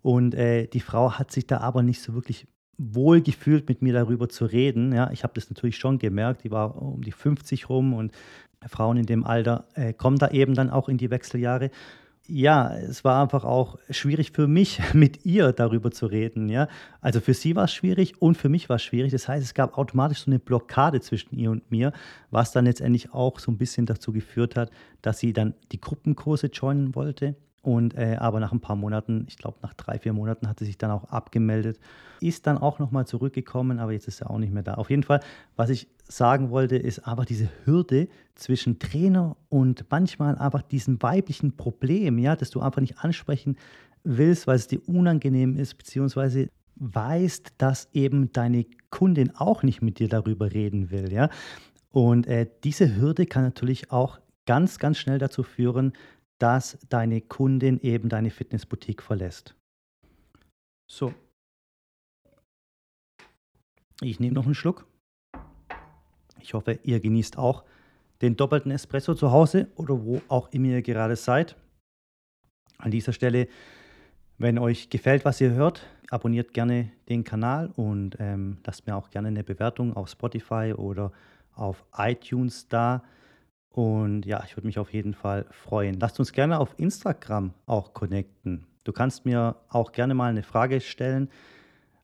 Und 0.01 0.33
äh, 0.33 0.67
die 0.67 0.79
Frau 0.79 1.13
hat 1.13 1.31
sich 1.31 1.47
da 1.47 1.59
aber 1.59 1.83
nicht 1.83 2.01
so 2.01 2.13
wirklich 2.13 2.47
wohl 2.77 3.21
gefühlt, 3.21 3.69
mit 3.69 3.81
mir 3.81 3.93
darüber 3.93 4.27
zu 4.27 4.45
reden. 4.45 4.91
Ja, 4.91 5.11
ich 5.11 5.23
habe 5.23 5.33
das 5.35 5.49
natürlich 5.49 5.77
schon 5.77 5.99
gemerkt. 5.99 6.43
Die 6.43 6.51
war 6.51 6.81
um 6.81 7.03
die 7.03 7.11
50 7.11 7.69
rum 7.69 7.93
und 7.93 8.11
Frauen 8.67 8.97
in 8.97 9.05
dem 9.05 9.23
Alter 9.23 9.65
äh, 9.75 9.93
kommen 9.93 10.17
da 10.17 10.29
eben 10.29 10.55
dann 10.55 10.69
auch 10.69 10.89
in 10.89 10.97
die 10.97 11.11
Wechseljahre 11.11 11.69
ja, 12.27 12.75
es 12.75 13.03
war 13.03 13.21
einfach 13.21 13.43
auch 13.43 13.77
schwierig 13.89 14.31
für 14.31 14.47
mich, 14.47 14.79
mit 14.93 15.25
ihr 15.25 15.51
darüber 15.51 15.91
zu 15.91 16.05
reden. 16.05 16.49
Ja? 16.49 16.67
Also 17.01 17.19
für 17.19 17.33
sie 17.33 17.55
war 17.55 17.65
es 17.65 17.73
schwierig 17.73 18.21
und 18.21 18.37
für 18.37 18.49
mich 18.49 18.69
war 18.69 18.77
es 18.77 18.83
schwierig. 18.83 19.11
Das 19.11 19.27
heißt, 19.27 19.43
es 19.43 19.53
gab 19.53 19.77
automatisch 19.77 20.19
so 20.19 20.31
eine 20.31 20.39
Blockade 20.39 21.01
zwischen 21.01 21.37
ihr 21.37 21.51
und 21.51 21.69
mir, 21.71 21.93
was 22.29 22.51
dann 22.51 22.65
letztendlich 22.65 23.13
auch 23.13 23.39
so 23.39 23.51
ein 23.51 23.57
bisschen 23.57 23.85
dazu 23.85 24.11
geführt 24.11 24.55
hat, 24.55 24.71
dass 25.01 25.19
sie 25.19 25.33
dann 25.33 25.53
die 25.71 25.81
Gruppenkurse 25.81 26.47
joinen 26.47 26.95
wollte 26.95 27.35
und 27.61 27.95
äh, 27.95 28.17
aber 28.19 28.39
nach 28.39 28.51
ein 28.51 28.59
paar 28.59 28.75
Monaten, 28.75 29.25
ich 29.27 29.37
glaube 29.37 29.59
nach 29.61 29.73
drei, 29.73 29.99
vier 29.99 30.13
Monaten, 30.13 30.47
hat 30.47 30.59
sie 30.59 30.65
sich 30.65 30.77
dann 30.77 30.89
auch 30.89 31.05
abgemeldet, 31.05 31.79
ist 32.19 32.47
dann 32.47 32.57
auch 32.57 32.79
nochmal 32.79 33.05
zurückgekommen, 33.05 33.79
aber 33.79 33.91
jetzt 33.91 34.07
ist 34.07 34.17
sie 34.17 34.29
auch 34.29 34.39
nicht 34.39 34.51
mehr 34.51 34.63
da. 34.63 34.75
Auf 34.75 34.89
jeden 34.89 35.03
Fall, 35.03 35.19
was 35.55 35.69
ich 35.69 35.87
sagen 36.07 36.49
wollte, 36.49 36.75
ist 36.75 37.07
einfach 37.07 37.25
diese 37.25 37.49
Hürde 37.65 38.07
zwischen 38.35 38.79
Trainer 38.79 39.37
und 39.49 39.85
manchmal 39.89 40.37
einfach 40.37 40.63
diesem 40.63 41.01
weiblichen 41.01 41.55
Problem, 41.55 42.17
ja, 42.17 42.35
dass 42.35 42.49
du 42.49 42.61
einfach 42.61 42.81
nicht 42.81 42.99
ansprechen 42.99 43.57
willst, 44.03 44.47
weil 44.47 44.55
es 44.55 44.67
dir 44.67 44.81
unangenehm 44.87 45.55
ist, 45.55 45.77
beziehungsweise 45.77 46.49
weißt, 46.77 47.53
dass 47.59 47.89
eben 47.93 48.31
deine 48.33 48.65
Kundin 48.89 49.35
auch 49.35 49.61
nicht 49.61 49.83
mit 49.83 49.99
dir 49.99 50.09
darüber 50.09 50.51
reden 50.51 50.89
will, 50.89 51.13
ja. 51.13 51.29
Und 51.91 52.25
äh, 52.25 52.47
diese 52.63 52.95
Hürde 52.95 53.25
kann 53.25 53.43
natürlich 53.43 53.91
auch 53.91 54.19
ganz, 54.45 54.79
ganz 54.79 54.97
schnell 54.97 55.19
dazu 55.19 55.43
führen, 55.43 55.93
dass 56.41 56.79
deine 56.89 57.21
Kundin 57.21 57.79
eben 57.81 58.09
deine 58.09 58.31
Fitnessboutique 58.31 59.03
verlässt. 59.03 59.55
So. 60.89 61.13
Ich 64.01 64.19
nehme 64.19 64.33
noch 64.33 64.45
einen 64.45 64.55
Schluck. 64.55 64.87
Ich 66.39 66.55
hoffe, 66.55 66.79
ihr 66.83 66.99
genießt 66.99 67.37
auch 67.37 67.63
den 68.23 68.35
doppelten 68.35 68.71
Espresso 68.71 69.13
zu 69.13 69.31
Hause 69.31 69.67
oder 69.75 70.03
wo 70.03 70.21
auch 70.29 70.51
immer 70.51 70.69
ihr 70.69 70.81
gerade 70.81 71.15
seid. 71.15 71.55
An 72.79 72.89
dieser 72.89 73.13
Stelle, 73.13 73.47
wenn 74.39 74.57
euch 74.57 74.89
gefällt, 74.89 75.23
was 75.25 75.39
ihr 75.41 75.51
hört, 75.51 75.85
abonniert 76.09 76.55
gerne 76.55 76.91
den 77.07 77.23
Kanal 77.23 77.71
und 77.75 78.17
ähm, 78.19 78.57
lasst 78.65 78.87
mir 78.87 78.95
auch 78.95 79.11
gerne 79.11 79.27
eine 79.27 79.43
Bewertung 79.43 79.95
auf 79.95 80.09
Spotify 80.09 80.73
oder 80.75 81.11
auf 81.53 81.83
iTunes 81.95 82.67
da. 82.67 83.03
Und 83.71 84.25
ja, 84.25 84.43
ich 84.45 84.57
würde 84.57 84.67
mich 84.67 84.79
auf 84.79 84.93
jeden 84.93 85.13
Fall 85.13 85.45
freuen. 85.49 85.99
Lasst 85.99 86.19
uns 86.19 86.33
gerne 86.33 86.59
auf 86.59 86.75
Instagram 86.77 87.53
auch 87.65 87.93
connecten. 87.93 88.67
Du 88.83 88.91
kannst 88.91 89.25
mir 89.25 89.55
auch 89.69 89.93
gerne 89.93 90.13
mal 90.13 90.29
eine 90.29 90.43
Frage 90.43 90.81
stellen, 90.81 91.29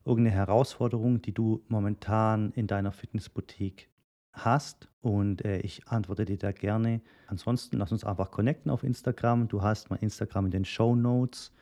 irgendeine 0.04 0.36
Herausforderung, 0.36 1.20
die 1.20 1.32
du 1.32 1.62
momentan 1.68 2.52
in 2.52 2.66
deiner 2.66 2.92
Fitnessboutique 2.92 3.88
hast 4.32 4.88
und 5.00 5.44
äh, 5.44 5.58
ich 5.60 5.88
antworte 5.88 6.24
dir 6.24 6.38
da 6.38 6.52
gerne. 6.52 7.02
Ansonsten 7.26 7.78
lass 7.78 7.92
uns 7.92 8.04
einfach 8.04 8.30
connecten 8.30 8.70
auf 8.70 8.84
Instagram. 8.84 9.48
Du 9.48 9.62
hast 9.62 9.90
mein 9.90 9.98
Instagram 9.98 10.46
in 10.46 10.50
den 10.52 10.64
Show 10.64 10.94
Notes 10.94 11.52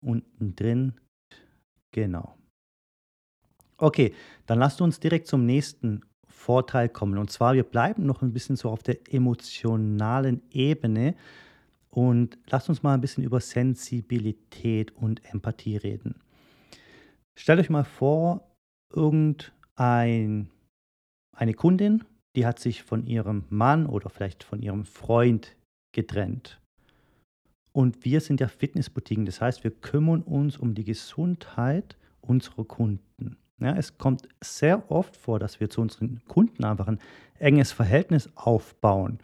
unten 0.00 0.54
drin. 0.54 0.94
Genau. 1.92 2.34
Okay, 3.76 4.14
dann 4.46 4.58
lasst 4.58 4.80
uns 4.80 5.00
direkt 5.00 5.26
zum 5.26 5.46
nächsten 5.46 6.02
Vorteil 6.44 6.90
kommen. 6.90 7.16
Und 7.16 7.30
zwar, 7.30 7.54
wir 7.54 7.62
bleiben 7.62 8.04
noch 8.04 8.20
ein 8.20 8.34
bisschen 8.34 8.56
so 8.56 8.68
auf 8.68 8.82
der 8.82 8.98
emotionalen 9.10 10.42
Ebene 10.50 11.14
und 11.88 12.36
lasst 12.50 12.68
uns 12.68 12.82
mal 12.82 12.92
ein 12.92 13.00
bisschen 13.00 13.24
über 13.24 13.40
Sensibilität 13.40 14.94
und 14.94 15.24
Empathie 15.32 15.78
reden. 15.78 16.16
Stellt 17.38 17.60
euch 17.60 17.70
mal 17.70 17.84
vor, 17.84 18.46
irgendeine 18.92 20.46
Kundin, 21.56 22.04
die 22.36 22.44
hat 22.44 22.58
sich 22.58 22.82
von 22.82 23.06
ihrem 23.06 23.44
Mann 23.48 23.86
oder 23.86 24.10
vielleicht 24.10 24.44
von 24.44 24.60
ihrem 24.60 24.84
Freund 24.84 25.56
getrennt. 25.94 26.60
Und 27.72 28.04
wir 28.04 28.20
sind 28.20 28.40
ja 28.40 28.48
Fitnessboutiquen, 28.48 29.24
das 29.24 29.40
heißt, 29.40 29.64
wir 29.64 29.70
kümmern 29.70 30.20
uns 30.22 30.58
um 30.58 30.74
die 30.74 30.84
Gesundheit 30.84 31.96
unserer 32.20 32.64
Kunden. 32.64 33.38
Ja, 33.64 33.74
es 33.76 33.96
kommt 33.96 34.28
sehr 34.42 34.90
oft 34.90 35.16
vor, 35.16 35.38
dass 35.38 35.58
wir 35.58 35.70
zu 35.70 35.80
unseren 35.80 36.22
Kunden 36.28 36.64
einfach 36.64 36.86
ein 36.86 36.98
enges 37.38 37.72
Verhältnis 37.72 38.28
aufbauen. 38.34 39.20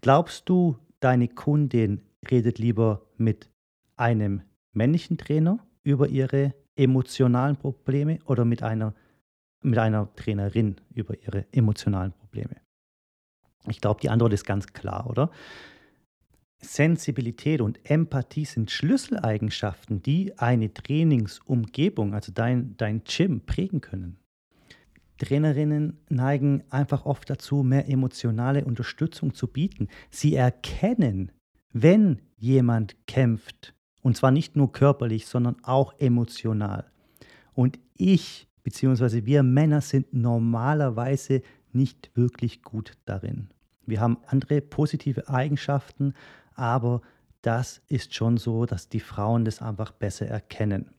Glaubst 0.00 0.48
du, 0.48 0.78
deine 1.00 1.26
Kundin 1.26 2.00
redet 2.30 2.60
lieber 2.60 3.02
mit 3.16 3.50
einem 3.96 4.42
männlichen 4.72 5.18
Trainer 5.18 5.58
über 5.82 6.08
ihre 6.08 6.54
emotionalen 6.76 7.56
Probleme 7.56 8.20
oder 8.26 8.44
mit 8.44 8.62
einer, 8.62 8.94
mit 9.62 9.78
einer 9.78 10.14
Trainerin 10.14 10.76
über 10.94 11.20
ihre 11.20 11.46
emotionalen 11.50 12.12
Probleme? 12.12 12.56
Ich 13.68 13.80
glaube, 13.80 14.00
die 14.00 14.10
Antwort 14.10 14.32
ist 14.32 14.44
ganz 14.44 14.68
klar, 14.68 15.10
oder? 15.10 15.30
Sensibilität 16.62 17.60
und 17.60 17.78
Empathie 17.84 18.44
sind 18.44 18.70
Schlüsseleigenschaften, 18.70 20.02
die 20.02 20.38
eine 20.38 20.72
Trainingsumgebung, 20.72 22.14
also 22.14 22.32
dein, 22.32 22.76
dein 22.76 23.02
Gym, 23.04 23.40
prägen 23.40 23.80
können. 23.80 24.18
Trainerinnen 25.18 25.98
neigen 26.08 26.62
einfach 26.70 27.06
oft 27.06 27.30
dazu, 27.30 27.62
mehr 27.62 27.88
emotionale 27.88 28.64
Unterstützung 28.64 29.34
zu 29.34 29.48
bieten. 29.48 29.88
Sie 30.10 30.34
erkennen, 30.34 31.32
wenn 31.72 32.20
jemand 32.36 32.96
kämpft, 33.06 33.74
und 34.02 34.16
zwar 34.16 34.30
nicht 34.30 34.56
nur 34.56 34.72
körperlich, 34.72 35.26
sondern 35.26 35.56
auch 35.62 35.94
emotional. 35.98 36.90
Und 37.54 37.78
ich, 37.94 38.46
beziehungsweise 38.62 39.24
wir 39.24 39.42
Männer, 39.42 39.80
sind 39.80 40.12
normalerweise 40.12 41.42
nicht 41.72 42.10
wirklich 42.14 42.62
gut 42.62 42.92
darin. 43.04 43.48
Wir 43.86 44.00
haben 44.00 44.18
andere 44.26 44.60
positive 44.60 45.28
Eigenschaften, 45.28 46.14
aber 46.56 47.02
das 47.42 47.82
ist 47.86 48.14
schon 48.14 48.36
so, 48.38 48.66
dass 48.66 48.88
die 48.88 49.00
Frauen 49.00 49.44
das 49.44 49.62
einfach 49.62 49.92
besser 49.92 50.26
erkennen. 50.26 50.90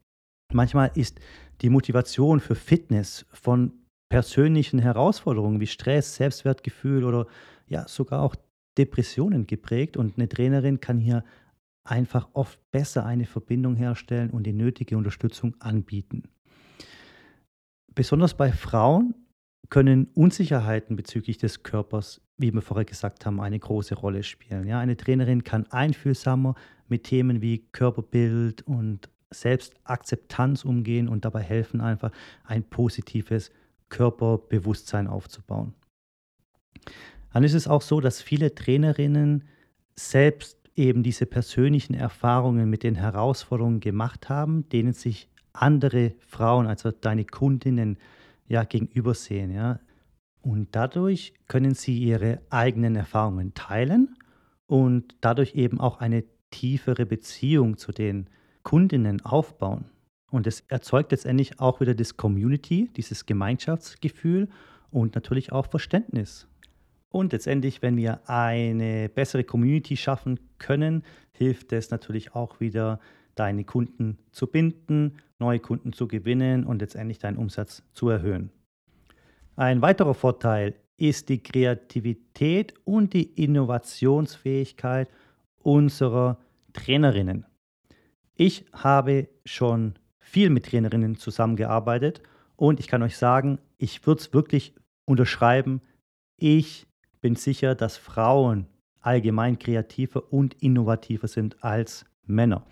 Manchmal 0.53 0.91
ist 0.95 1.19
die 1.61 1.69
Motivation 1.69 2.39
für 2.39 2.55
Fitness 2.55 3.25
von 3.33 3.73
persönlichen 4.09 4.79
Herausforderungen 4.79 5.59
wie 5.59 5.67
Stress, 5.67 6.15
Selbstwertgefühl 6.15 7.03
oder 7.03 7.27
ja 7.67 7.87
sogar 7.87 8.21
auch 8.21 8.35
Depressionen 8.77 9.47
geprägt 9.47 9.97
und 9.97 10.17
eine 10.17 10.29
Trainerin 10.29 10.79
kann 10.79 10.99
hier 10.99 11.23
einfach 11.83 12.29
oft 12.33 12.59
besser 12.71 13.05
eine 13.05 13.25
Verbindung 13.25 13.75
herstellen 13.75 14.29
und 14.29 14.43
die 14.43 14.53
nötige 14.53 14.97
Unterstützung 14.97 15.55
anbieten. 15.59 16.23
Besonders 17.93 18.35
bei 18.35 18.51
Frauen 18.51 19.15
können 19.69 20.07
Unsicherheiten 20.13 20.95
bezüglich 20.95 21.37
des 21.37 21.63
Körpers, 21.63 22.21
wie 22.37 22.53
wir 22.53 22.61
vorher 22.61 22.85
gesagt 22.85 23.25
haben, 23.25 23.39
eine 23.39 23.59
große 23.59 23.95
Rolle 23.95 24.23
spielen. 24.23 24.67
Ja, 24.67 24.79
eine 24.79 24.95
Trainerin 24.95 25.43
kann 25.43 25.65
einfühlsamer 25.71 26.55
mit 26.87 27.03
Themen 27.03 27.41
wie 27.41 27.59
Körperbild 27.71 28.61
und 28.63 29.09
Selbstakzeptanz 29.31 30.63
umgehen 30.63 31.09
und 31.09 31.25
dabei 31.25 31.41
helfen, 31.41 31.81
einfach 31.81 32.11
ein 32.43 32.63
positives 32.63 33.51
Körperbewusstsein 33.89 35.07
aufzubauen. 35.07 35.73
Dann 37.33 37.43
ist 37.43 37.53
es 37.53 37.67
auch 37.67 37.81
so, 37.81 37.99
dass 37.99 38.21
viele 38.21 38.55
Trainerinnen 38.55 39.43
selbst 39.95 40.57
eben 40.75 41.03
diese 41.03 41.25
persönlichen 41.25 41.93
Erfahrungen 41.93 42.69
mit 42.69 42.83
den 42.83 42.95
Herausforderungen 42.95 43.79
gemacht 43.79 44.29
haben, 44.29 44.69
denen 44.69 44.93
sich 44.93 45.27
andere 45.53 46.13
Frauen, 46.19 46.67
also 46.67 46.91
deine 46.91 47.25
Kundinnen, 47.25 47.97
ja, 48.47 48.63
gegenübersehen. 48.63 49.51
Ja. 49.51 49.79
Und 50.47 50.69
dadurch 50.77 51.33
können 51.49 51.73
sie 51.73 51.99
ihre 51.99 52.39
eigenen 52.49 52.95
Erfahrungen 52.95 53.53
teilen 53.53 54.15
und 54.65 55.13
dadurch 55.19 55.55
eben 55.55 55.81
auch 55.81 55.99
eine 55.99 56.23
tiefere 56.51 57.05
Beziehung 57.05 57.75
zu 57.75 57.91
den 57.91 58.29
Kundinnen 58.63 59.19
aufbauen. 59.25 59.89
Und 60.31 60.47
es 60.47 60.61
erzeugt 60.69 61.11
letztendlich 61.11 61.59
auch 61.59 61.81
wieder 61.81 61.93
das 61.93 62.15
Community, 62.15 62.89
dieses 62.95 63.25
Gemeinschaftsgefühl 63.25 64.47
und 64.89 65.15
natürlich 65.15 65.51
auch 65.51 65.65
Verständnis. 65.65 66.47
Und 67.09 67.33
letztendlich, 67.33 67.81
wenn 67.81 67.97
wir 67.97 68.21
eine 68.29 69.09
bessere 69.09 69.43
Community 69.43 69.97
schaffen 69.97 70.39
können, 70.59 71.03
hilft 71.33 71.73
es 71.73 71.91
natürlich 71.91 72.35
auch 72.35 72.61
wieder, 72.61 73.01
deine 73.35 73.65
Kunden 73.65 74.17
zu 74.31 74.47
binden, 74.47 75.17
neue 75.39 75.59
Kunden 75.59 75.91
zu 75.91 76.07
gewinnen 76.07 76.63
und 76.63 76.79
letztendlich 76.79 77.19
deinen 77.19 77.35
Umsatz 77.35 77.83
zu 77.91 78.07
erhöhen. 78.07 78.49
Ein 79.57 79.81
weiterer 79.81 80.13
Vorteil 80.13 80.75
ist 80.97 81.29
die 81.29 81.41
Kreativität 81.41 82.75
und 82.85 83.13
die 83.13 83.23
Innovationsfähigkeit 83.43 85.09
unserer 85.63 86.37
Trainerinnen. 86.73 87.43
Ich 88.35 88.65
habe 88.71 89.29
schon 89.45 89.95
viel 90.19 90.51
mit 90.51 90.67
Trainerinnen 90.67 91.17
zusammengearbeitet 91.17 92.21
und 92.55 92.79
ich 92.79 92.87
kann 92.87 93.01
euch 93.01 93.17
sagen, 93.17 93.57
ich 93.79 94.05
würde 94.05 94.21
es 94.21 94.31
wirklich 94.31 94.75
unterschreiben. 95.05 95.81
Ich 96.35 96.85
bin 97.19 97.35
sicher, 97.35 97.73
dass 97.73 97.97
Frauen 97.97 98.67
allgemein 98.99 99.57
kreativer 99.57 100.31
und 100.31 100.53
innovativer 100.61 101.27
sind 101.27 101.63
als 101.63 102.05
Männer. 102.27 102.63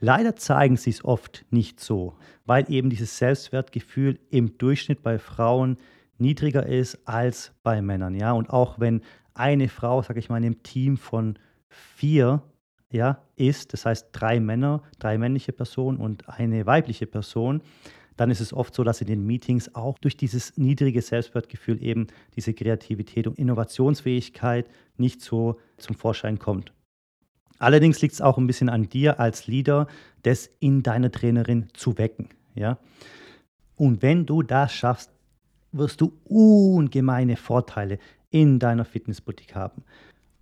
Leider 0.00 0.36
zeigen 0.36 0.76
sie 0.76 0.90
es 0.90 1.02
oft 1.02 1.46
nicht 1.48 1.80
so, 1.80 2.18
weil 2.44 2.70
eben 2.70 2.90
dieses 2.90 3.16
Selbstwertgefühl 3.16 4.18
im 4.28 4.58
Durchschnitt 4.58 5.02
bei 5.02 5.18
Frauen 5.18 5.78
niedriger 6.18 6.66
ist 6.66 6.98
als 7.06 7.52
bei 7.62 7.82
Männern. 7.82 8.14
Ja? 8.14 8.32
Und 8.32 8.50
auch 8.50 8.78
wenn 8.80 9.02
eine 9.34 9.68
Frau, 9.68 10.02
sage 10.02 10.18
ich 10.18 10.28
mal, 10.28 10.38
in 10.38 10.44
einem 10.44 10.62
Team 10.62 10.96
von 10.96 11.38
vier 11.68 12.42
ja, 12.90 13.22
ist, 13.36 13.72
das 13.72 13.84
heißt 13.84 14.08
drei 14.12 14.40
Männer, 14.40 14.82
drei 14.98 15.18
männliche 15.18 15.52
Personen 15.52 15.98
und 15.98 16.28
eine 16.28 16.66
weibliche 16.66 17.06
Person, 17.06 17.62
dann 18.16 18.30
ist 18.30 18.40
es 18.40 18.52
oft 18.52 18.74
so, 18.74 18.82
dass 18.82 19.00
in 19.00 19.08
den 19.08 19.26
Meetings 19.26 19.74
auch 19.74 19.98
durch 19.98 20.16
dieses 20.16 20.56
niedrige 20.56 21.02
Selbstwertgefühl 21.02 21.82
eben 21.82 22.06
diese 22.34 22.54
Kreativität 22.54 23.26
und 23.26 23.38
Innovationsfähigkeit 23.38 24.68
nicht 24.96 25.20
so 25.20 25.60
zum 25.76 25.96
Vorschein 25.96 26.38
kommt. 26.38 26.72
Allerdings 27.58 28.00
liegt 28.00 28.14
es 28.14 28.20
auch 28.20 28.38
ein 28.38 28.46
bisschen 28.46 28.68
an 28.68 28.88
dir 28.88 29.20
als 29.20 29.46
Leader, 29.46 29.86
das 30.22 30.50
in 30.60 30.82
deiner 30.82 31.10
Trainerin 31.10 31.68
zu 31.74 31.98
wecken. 31.98 32.28
Ja? 32.54 32.78
Und 33.76 34.02
wenn 34.02 34.26
du 34.26 34.42
das 34.42 34.72
schaffst, 34.72 35.10
wirst 35.78 36.00
du 36.00 36.12
ungemeine 36.24 37.36
Vorteile 37.36 37.98
in 38.30 38.58
deiner 38.58 38.84
Fitnessboutique 38.84 39.54
haben. 39.54 39.82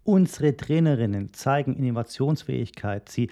Unsere 0.04 0.56
Trainerinnen 0.56 1.32
zeigen 1.32 1.76
Innovationsfähigkeit. 1.76 3.08
Sie 3.08 3.30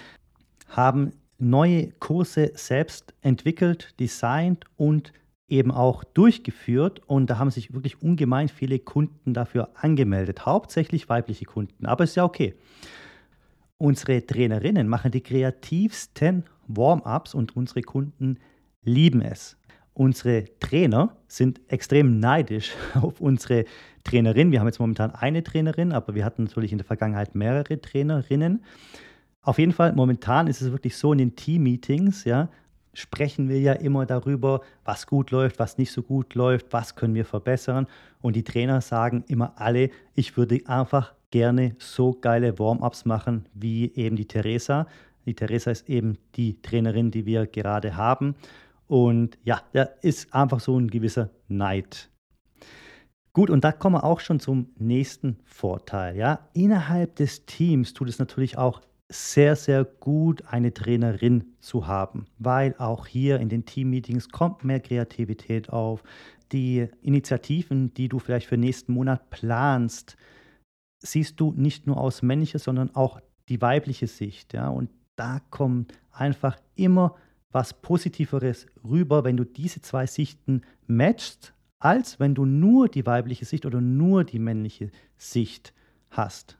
haben 0.68 1.12
neue 1.38 1.90
Kurse 1.92 2.52
selbst 2.54 3.14
entwickelt, 3.20 3.94
designt 4.00 4.64
und 4.76 5.12
eben 5.48 5.70
auch 5.70 6.02
durchgeführt. 6.04 7.02
Und 7.06 7.28
da 7.28 7.38
haben 7.38 7.50
sich 7.50 7.74
wirklich 7.74 8.00
ungemein 8.00 8.48
viele 8.48 8.78
Kunden 8.78 9.34
dafür 9.34 9.70
angemeldet. 9.74 10.46
Hauptsächlich 10.46 11.08
weibliche 11.08 11.44
Kunden, 11.44 11.86
aber 11.86 12.04
ist 12.04 12.16
ja 12.16 12.24
okay. 12.24 12.54
Unsere 13.76 14.24
Trainerinnen 14.24 14.88
machen 14.88 15.10
die 15.10 15.22
kreativsten 15.22 16.44
Warm-ups 16.68 17.34
und 17.34 17.56
unsere 17.56 17.82
Kunden 17.82 18.38
lieben 18.84 19.20
es. 19.20 19.56
Unsere 19.94 20.44
Trainer 20.58 21.16
sind 21.28 21.60
extrem 21.68 22.18
neidisch 22.18 22.72
auf 22.94 23.20
unsere 23.20 23.64
Trainerin. 24.04 24.50
Wir 24.50 24.60
haben 24.60 24.66
jetzt 24.66 24.80
momentan 24.80 25.10
eine 25.12 25.42
Trainerin, 25.42 25.92
aber 25.92 26.14
wir 26.14 26.24
hatten 26.24 26.44
natürlich 26.44 26.72
in 26.72 26.78
der 26.78 26.86
Vergangenheit 26.86 27.34
mehrere 27.34 27.80
Trainerinnen. 27.80 28.64
Auf 29.42 29.58
jeden 29.58 29.72
Fall, 29.72 29.92
momentan 29.92 30.46
ist 30.46 30.62
es 30.62 30.70
wirklich 30.70 30.96
so 30.96 31.12
in 31.12 31.18
den 31.18 31.36
Team-Meetings, 31.36 32.24
ja, 32.24 32.48
sprechen 32.94 33.48
wir 33.48 33.60
ja 33.60 33.72
immer 33.72 34.06
darüber, 34.06 34.60
was 34.84 35.06
gut 35.06 35.30
läuft, 35.30 35.58
was 35.58 35.78
nicht 35.78 35.92
so 35.92 36.02
gut 36.02 36.34
läuft, 36.34 36.72
was 36.72 36.94
können 36.94 37.14
wir 37.14 37.24
verbessern. 37.24 37.86
Und 38.20 38.36
die 38.36 38.44
Trainer 38.44 38.80
sagen 38.80 39.24
immer 39.28 39.54
alle, 39.56 39.90
ich 40.14 40.36
würde 40.36 40.60
einfach 40.66 41.14
gerne 41.30 41.74
so 41.78 42.12
geile 42.12 42.58
Warm-ups 42.58 43.04
machen 43.04 43.46
wie 43.54 43.92
eben 43.94 44.16
die 44.16 44.26
Theresa. 44.26 44.86
Die 45.26 45.34
Theresa 45.34 45.70
ist 45.70 45.88
eben 45.88 46.18
die 46.36 46.60
Trainerin, 46.60 47.10
die 47.10 47.26
wir 47.26 47.46
gerade 47.46 47.96
haben. 47.96 48.34
Und 48.92 49.38
ja, 49.42 49.62
da 49.72 49.84
ist 50.02 50.34
einfach 50.34 50.60
so 50.60 50.78
ein 50.78 50.88
gewisser 50.88 51.30
Neid. 51.48 52.10
Gut, 53.32 53.48
und 53.48 53.64
da 53.64 53.72
kommen 53.72 53.96
wir 53.96 54.04
auch 54.04 54.20
schon 54.20 54.38
zum 54.38 54.68
nächsten 54.78 55.38
Vorteil. 55.46 56.14
Ja? 56.14 56.50
Innerhalb 56.52 57.16
des 57.16 57.46
Teams 57.46 57.94
tut 57.94 58.10
es 58.10 58.18
natürlich 58.18 58.58
auch 58.58 58.82
sehr, 59.10 59.56
sehr 59.56 59.86
gut, 59.86 60.44
eine 60.46 60.74
Trainerin 60.74 61.54
zu 61.58 61.86
haben, 61.86 62.26
weil 62.38 62.74
auch 62.76 63.06
hier 63.06 63.40
in 63.40 63.48
den 63.48 63.64
Teammeetings 63.64 64.28
kommt 64.28 64.62
mehr 64.62 64.80
Kreativität 64.80 65.70
auf. 65.70 66.02
Die 66.52 66.86
Initiativen, 67.00 67.94
die 67.94 68.10
du 68.10 68.18
vielleicht 68.18 68.46
für 68.46 68.58
nächsten 68.58 68.92
Monat 68.92 69.30
planst, 69.30 70.18
siehst 71.02 71.40
du 71.40 71.54
nicht 71.56 71.86
nur 71.86 71.96
aus 71.96 72.20
männlicher, 72.20 72.58
sondern 72.58 72.94
auch 72.94 73.22
die 73.48 73.62
weibliche 73.62 74.06
Sicht. 74.06 74.52
Ja? 74.52 74.68
Und 74.68 74.90
da 75.16 75.40
kommt 75.48 75.94
einfach 76.10 76.58
immer 76.74 77.16
was 77.52 77.74
Positiveres 77.74 78.66
rüber, 78.82 79.24
wenn 79.24 79.36
du 79.36 79.44
diese 79.44 79.80
zwei 79.82 80.06
Sichten 80.06 80.62
matchst, 80.86 81.52
als 81.78 82.18
wenn 82.18 82.34
du 82.34 82.44
nur 82.44 82.88
die 82.88 83.06
weibliche 83.06 83.44
Sicht 83.44 83.66
oder 83.66 83.80
nur 83.80 84.24
die 84.24 84.38
männliche 84.38 84.90
Sicht 85.16 85.72
hast. 86.10 86.58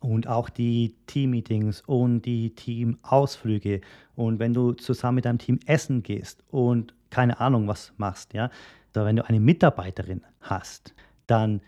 Und 0.00 0.26
auch 0.28 0.50
die 0.50 0.94
Teammeetings 1.06 1.82
und 1.86 2.22
die 2.22 2.54
Teamausflüge. 2.54 3.80
Und 4.14 4.38
wenn 4.38 4.52
du 4.52 4.72
zusammen 4.72 5.16
mit 5.16 5.24
deinem 5.24 5.38
Team 5.38 5.58
essen 5.66 6.02
gehst 6.02 6.44
und 6.50 6.94
keine 7.08 7.40
Ahnung 7.40 7.68
was 7.68 7.92
machst, 7.96 8.34
ja, 8.34 8.50
oder 8.90 9.06
wenn 9.06 9.16
du 9.16 9.26
eine 9.26 9.40
Mitarbeiterin 9.40 10.22
hast, 10.40 10.94
dann 11.26 11.62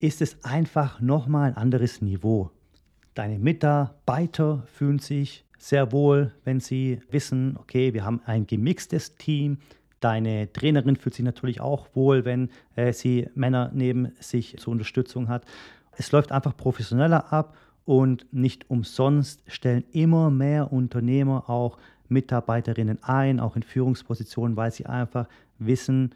ist 0.00 0.20
es 0.20 0.44
einfach 0.44 1.00
nochmal 1.00 1.48
ein 1.48 1.56
anderes 1.56 2.02
Niveau. 2.02 2.50
Deine 3.14 3.38
Mitarbeiter 3.38 4.62
fühlen 4.66 4.98
sich 4.98 5.44
sehr 5.58 5.92
wohl, 5.92 6.32
wenn 6.44 6.60
sie 6.60 7.00
wissen, 7.10 7.56
okay, 7.58 7.92
wir 7.92 8.04
haben 8.04 8.20
ein 8.24 8.46
gemixtes 8.46 9.16
Team. 9.16 9.58
Deine 10.00 10.52
Trainerin 10.52 10.96
fühlt 10.96 11.14
sich 11.14 11.24
natürlich 11.24 11.60
auch 11.60 11.88
wohl, 11.94 12.24
wenn 12.24 12.50
äh, 12.76 12.92
sie 12.92 13.28
Männer 13.34 13.70
neben 13.74 14.12
sich 14.20 14.56
zur 14.58 14.72
Unterstützung 14.72 15.28
hat. 15.28 15.44
Es 15.92 16.12
läuft 16.12 16.30
einfach 16.30 16.56
professioneller 16.56 17.32
ab 17.32 17.56
und 17.84 18.26
nicht 18.32 18.70
umsonst 18.70 19.42
stellen 19.48 19.84
immer 19.92 20.30
mehr 20.30 20.72
Unternehmer 20.72 21.50
auch 21.50 21.78
Mitarbeiterinnen 22.08 23.02
ein, 23.02 23.40
auch 23.40 23.56
in 23.56 23.62
Führungspositionen, 23.62 24.56
weil 24.56 24.70
sie 24.70 24.86
einfach 24.86 25.26
wissen, 25.58 26.14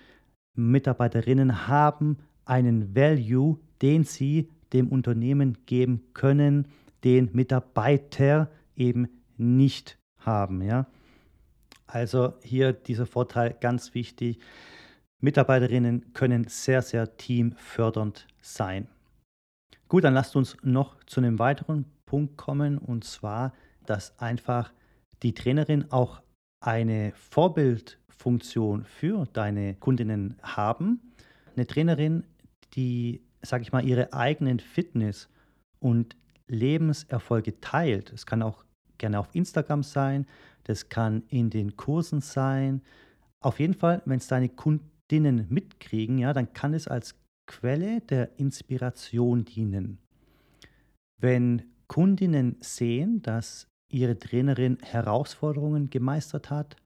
Mitarbeiterinnen 0.54 1.66
haben 1.66 2.18
einen 2.44 2.94
Value, 2.94 3.58
den 3.80 4.04
sie 4.04 4.48
dem 4.72 4.88
Unternehmen 4.88 5.58
geben 5.66 6.02
können, 6.14 6.66
den 7.04 7.30
Mitarbeiter 7.32 8.50
eben 8.76 9.08
nicht 9.36 9.98
haben. 10.18 10.62
Ja? 10.62 10.86
Also 11.86 12.34
hier 12.42 12.72
dieser 12.72 13.06
Vorteil 13.06 13.56
ganz 13.60 13.94
wichtig. 13.94 14.38
Mitarbeiterinnen 15.20 16.12
können 16.14 16.48
sehr, 16.48 16.82
sehr 16.82 17.16
teamfördernd 17.16 18.26
sein. 18.40 18.88
Gut, 19.88 20.04
dann 20.04 20.14
lasst 20.14 20.36
uns 20.36 20.56
noch 20.62 20.96
zu 21.04 21.20
einem 21.20 21.38
weiteren 21.38 21.84
Punkt 22.06 22.36
kommen 22.36 22.78
und 22.78 23.04
zwar, 23.04 23.52
dass 23.86 24.18
einfach 24.18 24.72
die 25.22 25.34
Trainerin 25.34 25.90
auch 25.90 26.22
eine 26.60 27.12
Vorbildfunktion 27.14 28.84
für 28.84 29.26
deine 29.32 29.74
Kundinnen 29.74 30.36
haben. 30.42 31.12
Eine 31.54 31.66
Trainerin, 31.66 32.24
die, 32.74 33.22
sage 33.42 33.62
ich 33.62 33.72
mal, 33.72 33.84
ihre 33.84 34.12
eigenen 34.12 34.60
Fitness 34.60 35.28
und 35.78 36.16
Lebenserfolge 36.48 37.60
teilt. 37.60 38.12
Es 38.12 38.26
kann 38.26 38.42
auch 38.42 38.64
gerne 38.98 39.18
auf 39.18 39.28
Instagram 39.32 39.82
sein, 39.82 40.26
das 40.64 40.88
kann 40.88 41.24
in 41.28 41.50
den 41.50 41.76
Kursen 41.76 42.20
sein. 42.20 42.82
Auf 43.40 43.58
jeden 43.58 43.74
Fall, 43.74 44.02
wenn 44.04 44.18
es 44.18 44.28
deine 44.28 44.48
Kundinnen 44.48 45.46
mitkriegen, 45.48 46.18
ja, 46.18 46.32
dann 46.32 46.52
kann 46.52 46.74
es 46.74 46.88
als 46.88 47.16
Quelle 47.46 48.00
der 48.02 48.38
Inspiration 48.38 49.44
dienen. 49.44 49.98
Wenn 51.18 51.62
Kundinnen 51.88 52.56
sehen, 52.60 53.20
dass 53.22 53.68
ihre 53.88 54.18
Trainerin 54.18 54.78
Herausforderungen 54.80 55.90
gemeistert 55.90 56.50
hat 56.50 56.76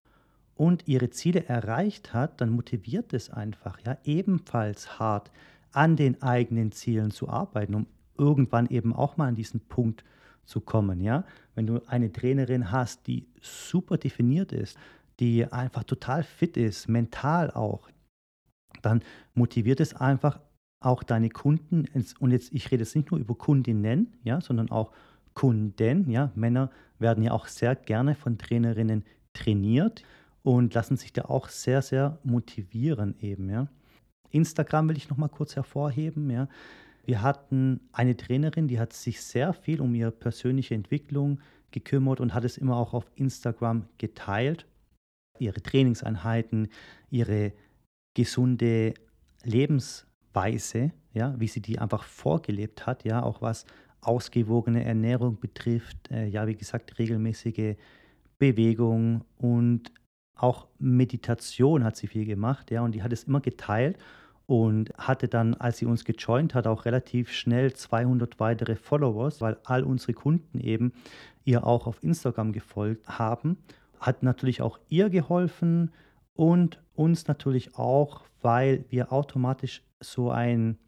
und 0.55 0.88
ihre 0.88 1.11
Ziele 1.11 1.45
erreicht 1.45 2.14
hat, 2.14 2.40
dann 2.40 2.51
motiviert 2.51 3.12
es 3.12 3.31
einfach, 3.31 3.79
ja, 3.87 3.99
ebenfalls 4.05 4.99
hart 4.99 5.31
an 5.73 5.97
den 5.97 6.23
eigenen 6.23 6.73
Zielen 6.73 7.11
zu 7.11 7.29
arbeiten, 7.29 7.75
um 7.75 7.87
irgendwann 8.16 8.66
eben 8.69 8.95
auch 8.95 9.19
mal 9.19 9.29
an 9.29 9.35
diesen 9.35 9.61
Punkt 9.61 10.01
zu 10.01 10.15
kommen. 10.61 11.01
Ja? 11.01 11.25
Wenn 11.55 11.67
du 11.67 11.81
eine 11.87 12.13
Trainerin 12.13 12.71
hast, 12.71 13.07
die 13.07 13.27
super 13.41 13.99
definiert 13.99 14.53
ist, 14.53 14.79
die 15.21 15.51
einfach 15.51 15.85
total 15.85 16.23
fit 16.23 16.57
ist, 16.57 16.89
mental 16.89 17.51
auch, 17.51 17.89
dann 18.83 19.03
motiviert 19.35 19.81
es 19.81 19.95
einfach 19.95 20.41
auch 20.81 21.03
deine 21.03 21.31
Kunden, 21.31 21.87
und 22.21 22.31
jetzt, 22.31 22.53
ich 22.53 22.71
rede 22.71 22.85
jetzt 22.85 22.95
nicht 22.95 23.11
nur 23.11 23.19
über 23.19 23.35
Kundinnen, 23.35 24.13
ja, 24.25 24.41
sondern 24.41 24.71
auch 24.71 24.93
Kunden. 25.35 26.11
Ja, 26.11 26.31
Männer 26.35 26.71
werden 26.99 27.23
ja 27.23 27.33
auch 27.33 27.47
sehr 27.47 27.75
gerne 27.75 28.15
von 28.15 28.39
Trainerinnen 28.39 29.05
trainiert 29.33 30.03
und 30.43 30.75
lassen 30.75 30.97
sich 30.97 31.13
da 31.13 31.23
auch 31.27 31.49
sehr, 31.49 31.83
sehr 31.83 32.19
motivieren 32.25 33.17
eben. 33.21 33.51
Ja. 33.51 33.69
Instagram 34.31 34.89
will 34.89 34.97
ich 34.97 35.09
noch 35.09 35.17
mal 35.17 35.29
kurz 35.29 35.57
hervorheben. 35.57 36.31
Ja. 36.31 36.49
Wir 37.07 37.23
hatten 37.23 37.81
eine 37.92 38.16
Trainerin, 38.16 38.66
die 38.66 38.81
hat 38.81 38.92
sich 38.92 39.23
sehr 39.23 39.53
viel 39.53 39.81
um 39.81 39.95
ihre 39.95 40.11
persönliche 40.11 40.75
Entwicklung 40.75 41.40
gekümmert 41.71 42.21
und 42.21 42.35
hat 42.35 42.45
es 42.45 42.59
immer 42.59 42.77
auch 42.77 42.95
auf 42.95 43.07
Instagram 43.14 43.87
geteilt. 43.97 44.66
Ihre 45.38 45.62
Trainingseinheiten, 45.62 46.69
ihre 47.11 47.53
gesunde 48.14 48.95
Lebensweise, 49.45 50.90
ja, 51.14 51.38
wie 51.38 51.47
sie 51.47 51.61
die 51.61 51.79
einfach 51.79 52.03
vorgelebt 52.03 52.87
hat, 52.87 53.05
ja, 53.05 53.23
auch 53.23 53.40
was 53.40 53.66
ausgewogene 54.01 54.85
Ernährung 54.85 55.38
betrifft, 55.38 56.11
äh, 56.11 56.27
ja, 56.27 56.47
wie 56.49 56.57
gesagt, 56.57 56.99
regelmäßige 56.99 57.77
Bewegung 58.38 59.25
und 59.38 59.92
auch 60.35 60.66
Meditation 60.79 61.85
hat 61.85 61.97
sie 61.97 62.09
viel 62.09 62.25
gemacht, 62.25 62.71
ja, 62.71 62.83
und 62.83 62.95
die 62.95 63.03
hat 63.03 63.12
es 63.12 63.25
immer 63.25 63.40
geteilt 63.40 63.97
und 64.47 64.93
hatte 64.97 65.29
dann, 65.29 65.55
als 65.55 65.79
sie 65.79 65.87
uns 65.87 66.05
gejoint 66.05 66.55
hat, 66.55 66.67
auch 66.67 66.85
relativ 66.85 67.33
schnell 67.33 67.73
200 67.73 68.39
weitere 68.39 68.77
Followers, 68.77 69.41
weil 69.41 69.57
all 69.65 69.83
unsere 69.83 70.13
Kunden 70.13 70.61
eben 70.61 70.93
ihr 71.45 71.67
auch 71.67 71.87
auf 71.87 72.03
Instagram 72.03 72.53
gefolgt 72.53 73.09
haben. 73.09 73.59
Hat 73.99 74.23
natürlich 74.23 74.63
auch 74.63 74.79
ihr 74.89 75.11
geholfen 75.11 75.93
und 76.35 76.81
uns 76.95 77.27
natürlich 77.27 77.77
auch, 77.77 78.23
weil 78.43 78.85
wir 78.89 79.13
automatisch 79.13 79.83
so 80.01 80.31
ein 80.31 80.79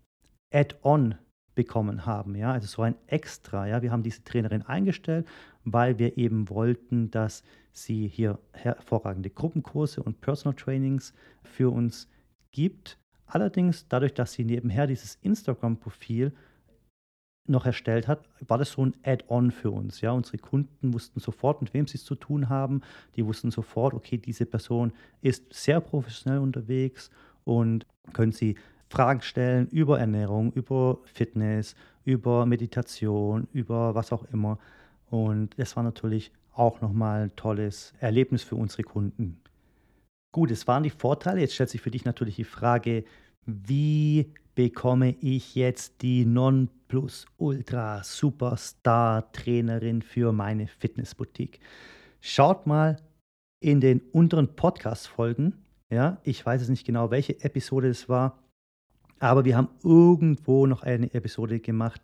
Add-on 0.53 1.17
bekommen 1.55 2.07
haben, 2.07 2.37
ja, 2.37 2.53
also 2.53 2.69
so 2.69 2.83
ein 2.83 2.95
Extra, 3.09 3.67
ja. 3.67 3.83
Wir 3.83 3.91
haben 3.91 4.05
diese 4.05 4.23
Trainerin 4.23 4.63
eingestellt, 4.63 5.27
weil 5.65 5.99
wir 5.99 6.17
eben 6.17 6.49
wollten, 6.49 7.11
dass 7.11 7.43
sie 7.73 8.07
hier 8.07 8.39
hervorragende 8.53 9.31
Gruppenkurse 9.31 10.03
und 10.03 10.21
Personal 10.21 10.55
Trainings 10.55 11.13
für 11.43 11.71
uns 11.71 12.09
gibt. 12.53 12.98
Allerdings, 13.29 13.87
dadurch, 13.89 14.15
dass 14.15 14.33
sie 14.33 14.45
nebenher 14.45 14.87
dieses 14.87 15.17
Instagram-Profil 15.23 16.33
noch 17.47 17.67
erstellt 17.67 18.09
hat, 18.09 18.29
war 18.47 18.59
das 18.59 18.73
so 18.73 18.85
ein 18.85 18.95
Add-on 19.05 19.51
für 19.51 19.71
uns. 19.71 20.01
Ja, 20.01 20.13
unsere 20.13 20.39
Kunden 20.39 20.93
wussten 20.93 21.21
sofort, 21.21 21.63
mit 21.63 21.73
wem 21.75 21.87
sie 21.87 21.97
es 21.99 22.05
zu 22.05 22.15
tun 22.15 22.49
haben. 22.49 22.83
Die 23.17 23.25
wussten 23.25 23.51
sofort, 23.51 23.95
okay, 23.95 24.19
diese 24.19 24.47
Person 24.47 24.93
ist 25.21 25.53
sehr 25.53 25.81
professionell 25.81 26.41
unterwegs 26.41 27.11
und 27.45 27.87
können 28.13 28.33
sie 28.33 28.57
Fragen 28.91 29.21
stellen 29.21 29.69
über 29.69 29.99
Ernährung, 29.99 30.53
über 30.53 30.99
Fitness, 31.05 31.75
über 32.05 32.47
Meditation, 32.47 33.47
über 33.53 33.95
was 33.95 34.13
auch 34.13 34.25
immer. 34.33 34.59
Und 35.11 35.59
das 35.59 35.77
war 35.77 35.83
natürlich 35.83 36.33
auch 36.53 36.81
nochmal 36.81 37.25
ein 37.25 37.37
tolles 37.37 37.93
Erlebnis 38.01 38.43
für 38.43 38.57
unsere 38.57 38.83
Kunden. 38.83 39.41
Gut, 40.39 40.53
es 40.53 40.69
waren 40.69 40.85
die 40.85 40.91
Vorteile. 40.91 41.41
Jetzt 41.41 41.55
stellt 41.55 41.69
sich 41.69 41.81
für 41.81 41.91
dich 41.91 42.05
natürlich 42.05 42.37
die 42.37 42.45
Frage, 42.45 43.03
wie 43.45 44.33
bekomme 44.55 45.17
ich 45.21 45.57
jetzt 45.57 46.01
die 46.01 46.25
Nonplusultra 46.25 48.05
Superstar 48.05 49.33
Trainerin 49.33 50.01
für 50.01 50.31
meine 50.31 50.69
Fitnessboutique? 50.69 51.59
Schaut 52.21 52.69
mal 52.69 53.03
in 53.59 53.81
den 53.81 54.01
unteren 54.13 54.55
Podcast-Folgen. 54.55 55.55
Ja, 55.91 56.19
ich 56.23 56.47
weiß 56.47 56.63
es 56.63 56.69
nicht 56.69 56.87
genau, 56.87 57.11
welche 57.11 57.43
Episode 57.43 57.89
es 57.89 58.09
war. 58.09 58.39
Aber 59.19 59.45
wir 59.45 59.57
haben 59.57 59.71
irgendwo 59.83 60.69
noch 60.69 60.85
eine 60.85 61.13
Episode 61.15 61.59
gemacht, 61.59 62.01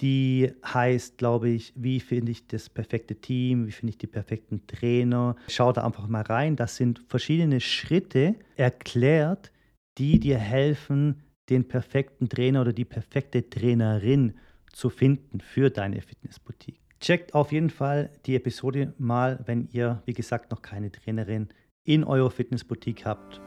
die 0.00 0.52
heißt, 0.64 1.18
glaube 1.18 1.48
ich, 1.48 1.72
wie 1.74 2.00
finde 2.00 2.32
ich 2.32 2.46
das 2.46 2.68
perfekte 2.68 3.16
Team, 3.16 3.66
wie 3.66 3.72
finde 3.72 3.90
ich 3.90 3.98
die 3.98 4.06
perfekten 4.06 4.66
Trainer. 4.66 5.34
Schau 5.48 5.72
da 5.72 5.84
einfach 5.84 6.06
mal 6.06 6.22
rein. 6.22 6.56
Das 6.56 6.76
sind 6.76 7.00
verschiedene 7.08 7.60
Schritte 7.60 8.36
erklärt, 8.56 9.50
die 9.98 10.20
dir 10.20 10.38
helfen, 10.38 11.22
den 11.48 11.66
perfekten 11.66 12.28
Trainer 12.28 12.60
oder 12.60 12.72
die 12.72 12.84
perfekte 12.84 13.48
Trainerin 13.48 14.34
zu 14.72 14.90
finden 14.90 15.40
für 15.40 15.70
deine 15.70 16.00
Fitnessboutique. 16.00 16.80
Checkt 17.00 17.34
auf 17.34 17.52
jeden 17.52 17.70
Fall 17.70 18.10
die 18.26 18.36
Episode 18.36 18.92
mal, 18.98 19.40
wenn 19.46 19.68
ihr, 19.72 20.02
wie 20.04 20.14
gesagt, 20.14 20.50
noch 20.50 20.62
keine 20.62 20.92
Trainerin 20.92 21.48
in 21.84 22.04
eurer 22.04 22.30
Fitnessboutique 22.30 23.04
habt. 23.04 23.40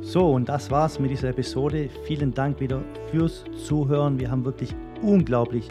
So, 0.00 0.30
und 0.30 0.48
das 0.48 0.70
war's 0.70 0.98
mit 0.98 1.10
dieser 1.10 1.30
Episode. 1.30 1.90
Vielen 2.04 2.32
Dank 2.32 2.60
wieder 2.60 2.82
fürs 3.10 3.44
Zuhören. 3.64 4.20
Wir 4.20 4.30
haben 4.30 4.44
wirklich 4.44 4.74
unglaublich 5.02 5.68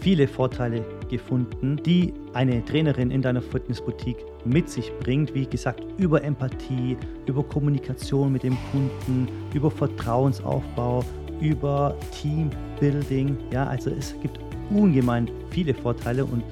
viele 0.00 0.28
Vorteile 0.28 0.84
gefunden, 1.10 1.80
die 1.84 2.12
eine 2.34 2.64
Trainerin 2.64 3.10
in 3.10 3.22
deiner 3.22 3.42
Fitnessboutique 3.42 4.24
mit 4.44 4.68
sich 4.68 4.92
bringt. 5.00 5.34
Wie 5.34 5.46
gesagt, 5.46 5.84
über 5.98 6.22
Empathie, 6.22 6.96
über 7.26 7.42
Kommunikation 7.42 8.32
mit 8.32 8.42
dem 8.42 8.56
Kunden, 8.70 9.28
über 9.54 9.70
Vertrauensaufbau, 9.70 11.04
über 11.40 11.96
Teambuilding. 12.12 13.36
Ja, 13.52 13.66
also 13.66 13.90
es 13.90 14.14
gibt 14.22 14.38
ungemein 14.70 15.30
viele 15.50 15.74
Vorteile 15.74 16.24
und 16.24 16.42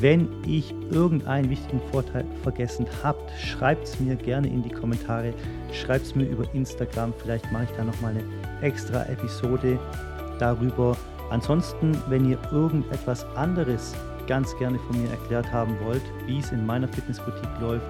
wenn 0.00 0.28
ich 0.46 0.72
irgendeinen 0.90 1.50
wichtigen 1.50 1.80
Vorteil 1.90 2.24
vergessen 2.42 2.86
habt, 3.02 3.30
schreibt 3.38 3.84
es 3.84 4.00
mir 4.00 4.14
gerne 4.14 4.46
in 4.48 4.62
die 4.62 4.70
Kommentare. 4.70 5.34
Schreibt 5.72 6.06
es 6.06 6.14
mir 6.14 6.24
über 6.24 6.44
Instagram. 6.54 7.12
Vielleicht 7.18 7.50
mache 7.52 7.64
ich 7.64 7.70
da 7.70 7.84
nochmal 7.84 8.12
eine 8.12 8.24
extra 8.66 9.04
Episode 9.06 9.78
darüber. 10.38 10.96
Ansonsten, 11.30 11.96
wenn 12.08 12.28
ihr 12.28 12.38
irgendetwas 12.52 13.24
anderes 13.36 13.94
ganz 14.26 14.56
gerne 14.58 14.78
von 14.78 15.00
mir 15.00 15.10
erklärt 15.10 15.50
haben 15.52 15.76
wollt, 15.84 16.02
wie 16.26 16.38
es 16.38 16.50
in 16.52 16.66
meiner 16.66 16.88
Fitnessboutique 16.88 17.60
läuft, 17.60 17.86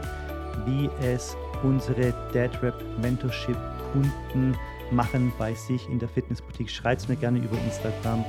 wie 0.66 0.88
es 1.02 1.36
unsere 1.62 2.14
DadRap 2.32 2.82
Mentorship 3.00 3.56
Kunden 3.92 4.54
machen 4.90 5.32
bei 5.38 5.54
sich 5.54 5.88
in 5.88 5.98
der 5.98 6.08
Fitnessboutique, 6.08 6.70
schreibt 6.70 7.02
es 7.02 7.08
mir 7.08 7.16
gerne 7.16 7.38
über 7.38 7.56
Instagram 7.64 8.24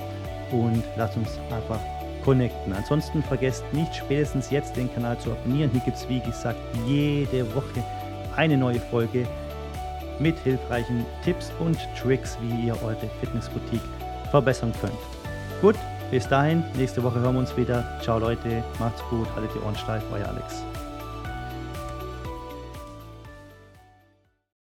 und 0.51 0.83
lasst 0.97 1.17
uns 1.17 1.39
einfach 1.51 1.79
connecten. 2.23 2.73
Ansonsten 2.73 3.23
vergesst 3.23 3.63
nicht 3.73 3.95
spätestens 3.95 4.49
jetzt 4.49 4.75
den 4.75 4.93
Kanal 4.93 5.19
zu 5.19 5.31
abonnieren. 5.31 5.71
Hier 5.71 5.81
gibt 5.81 5.97
es 5.97 6.07
wie 6.07 6.19
gesagt 6.19 6.59
jede 6.85 7.53
Woche 7.55 7.83
eine 8.35 8.57
neue 8.57 8.79
Folge 8.79 9.27
mit 10.19 10.37
hilfreichen 10.39 11.05
Tipps 11.23 11.51
und 11.59 11.77
Tricks, 11.99 12.37
wie 12.41 12.67
ihr 12.67 12.75
eure 12.83 13.09
Fitnessboutique 13.19 13.81
verbessern 14.31 14.73
könnt. 14.81 14.93
Gut, 15.61 15.75
bis 16.09 16.27
dahin, 16.27 16.63
nächste 16.75 17.03
Woche 17.03 17.19
hören 17.19 17.35
wir 17.35 17.39
uns 17.39 17.55
wieder. 17.55 17.83
Ciao 18.01 18.17
Leute, 18.17 18.63
macht's 18.79 19.01
gut, 19.09 19.27
haltet 19.35 19.51
die 19.53 19.59
Ohren 19.59 19.75
steif, 19.75 20.03
euer 20.11 20.27
Alex. 20.27 20.63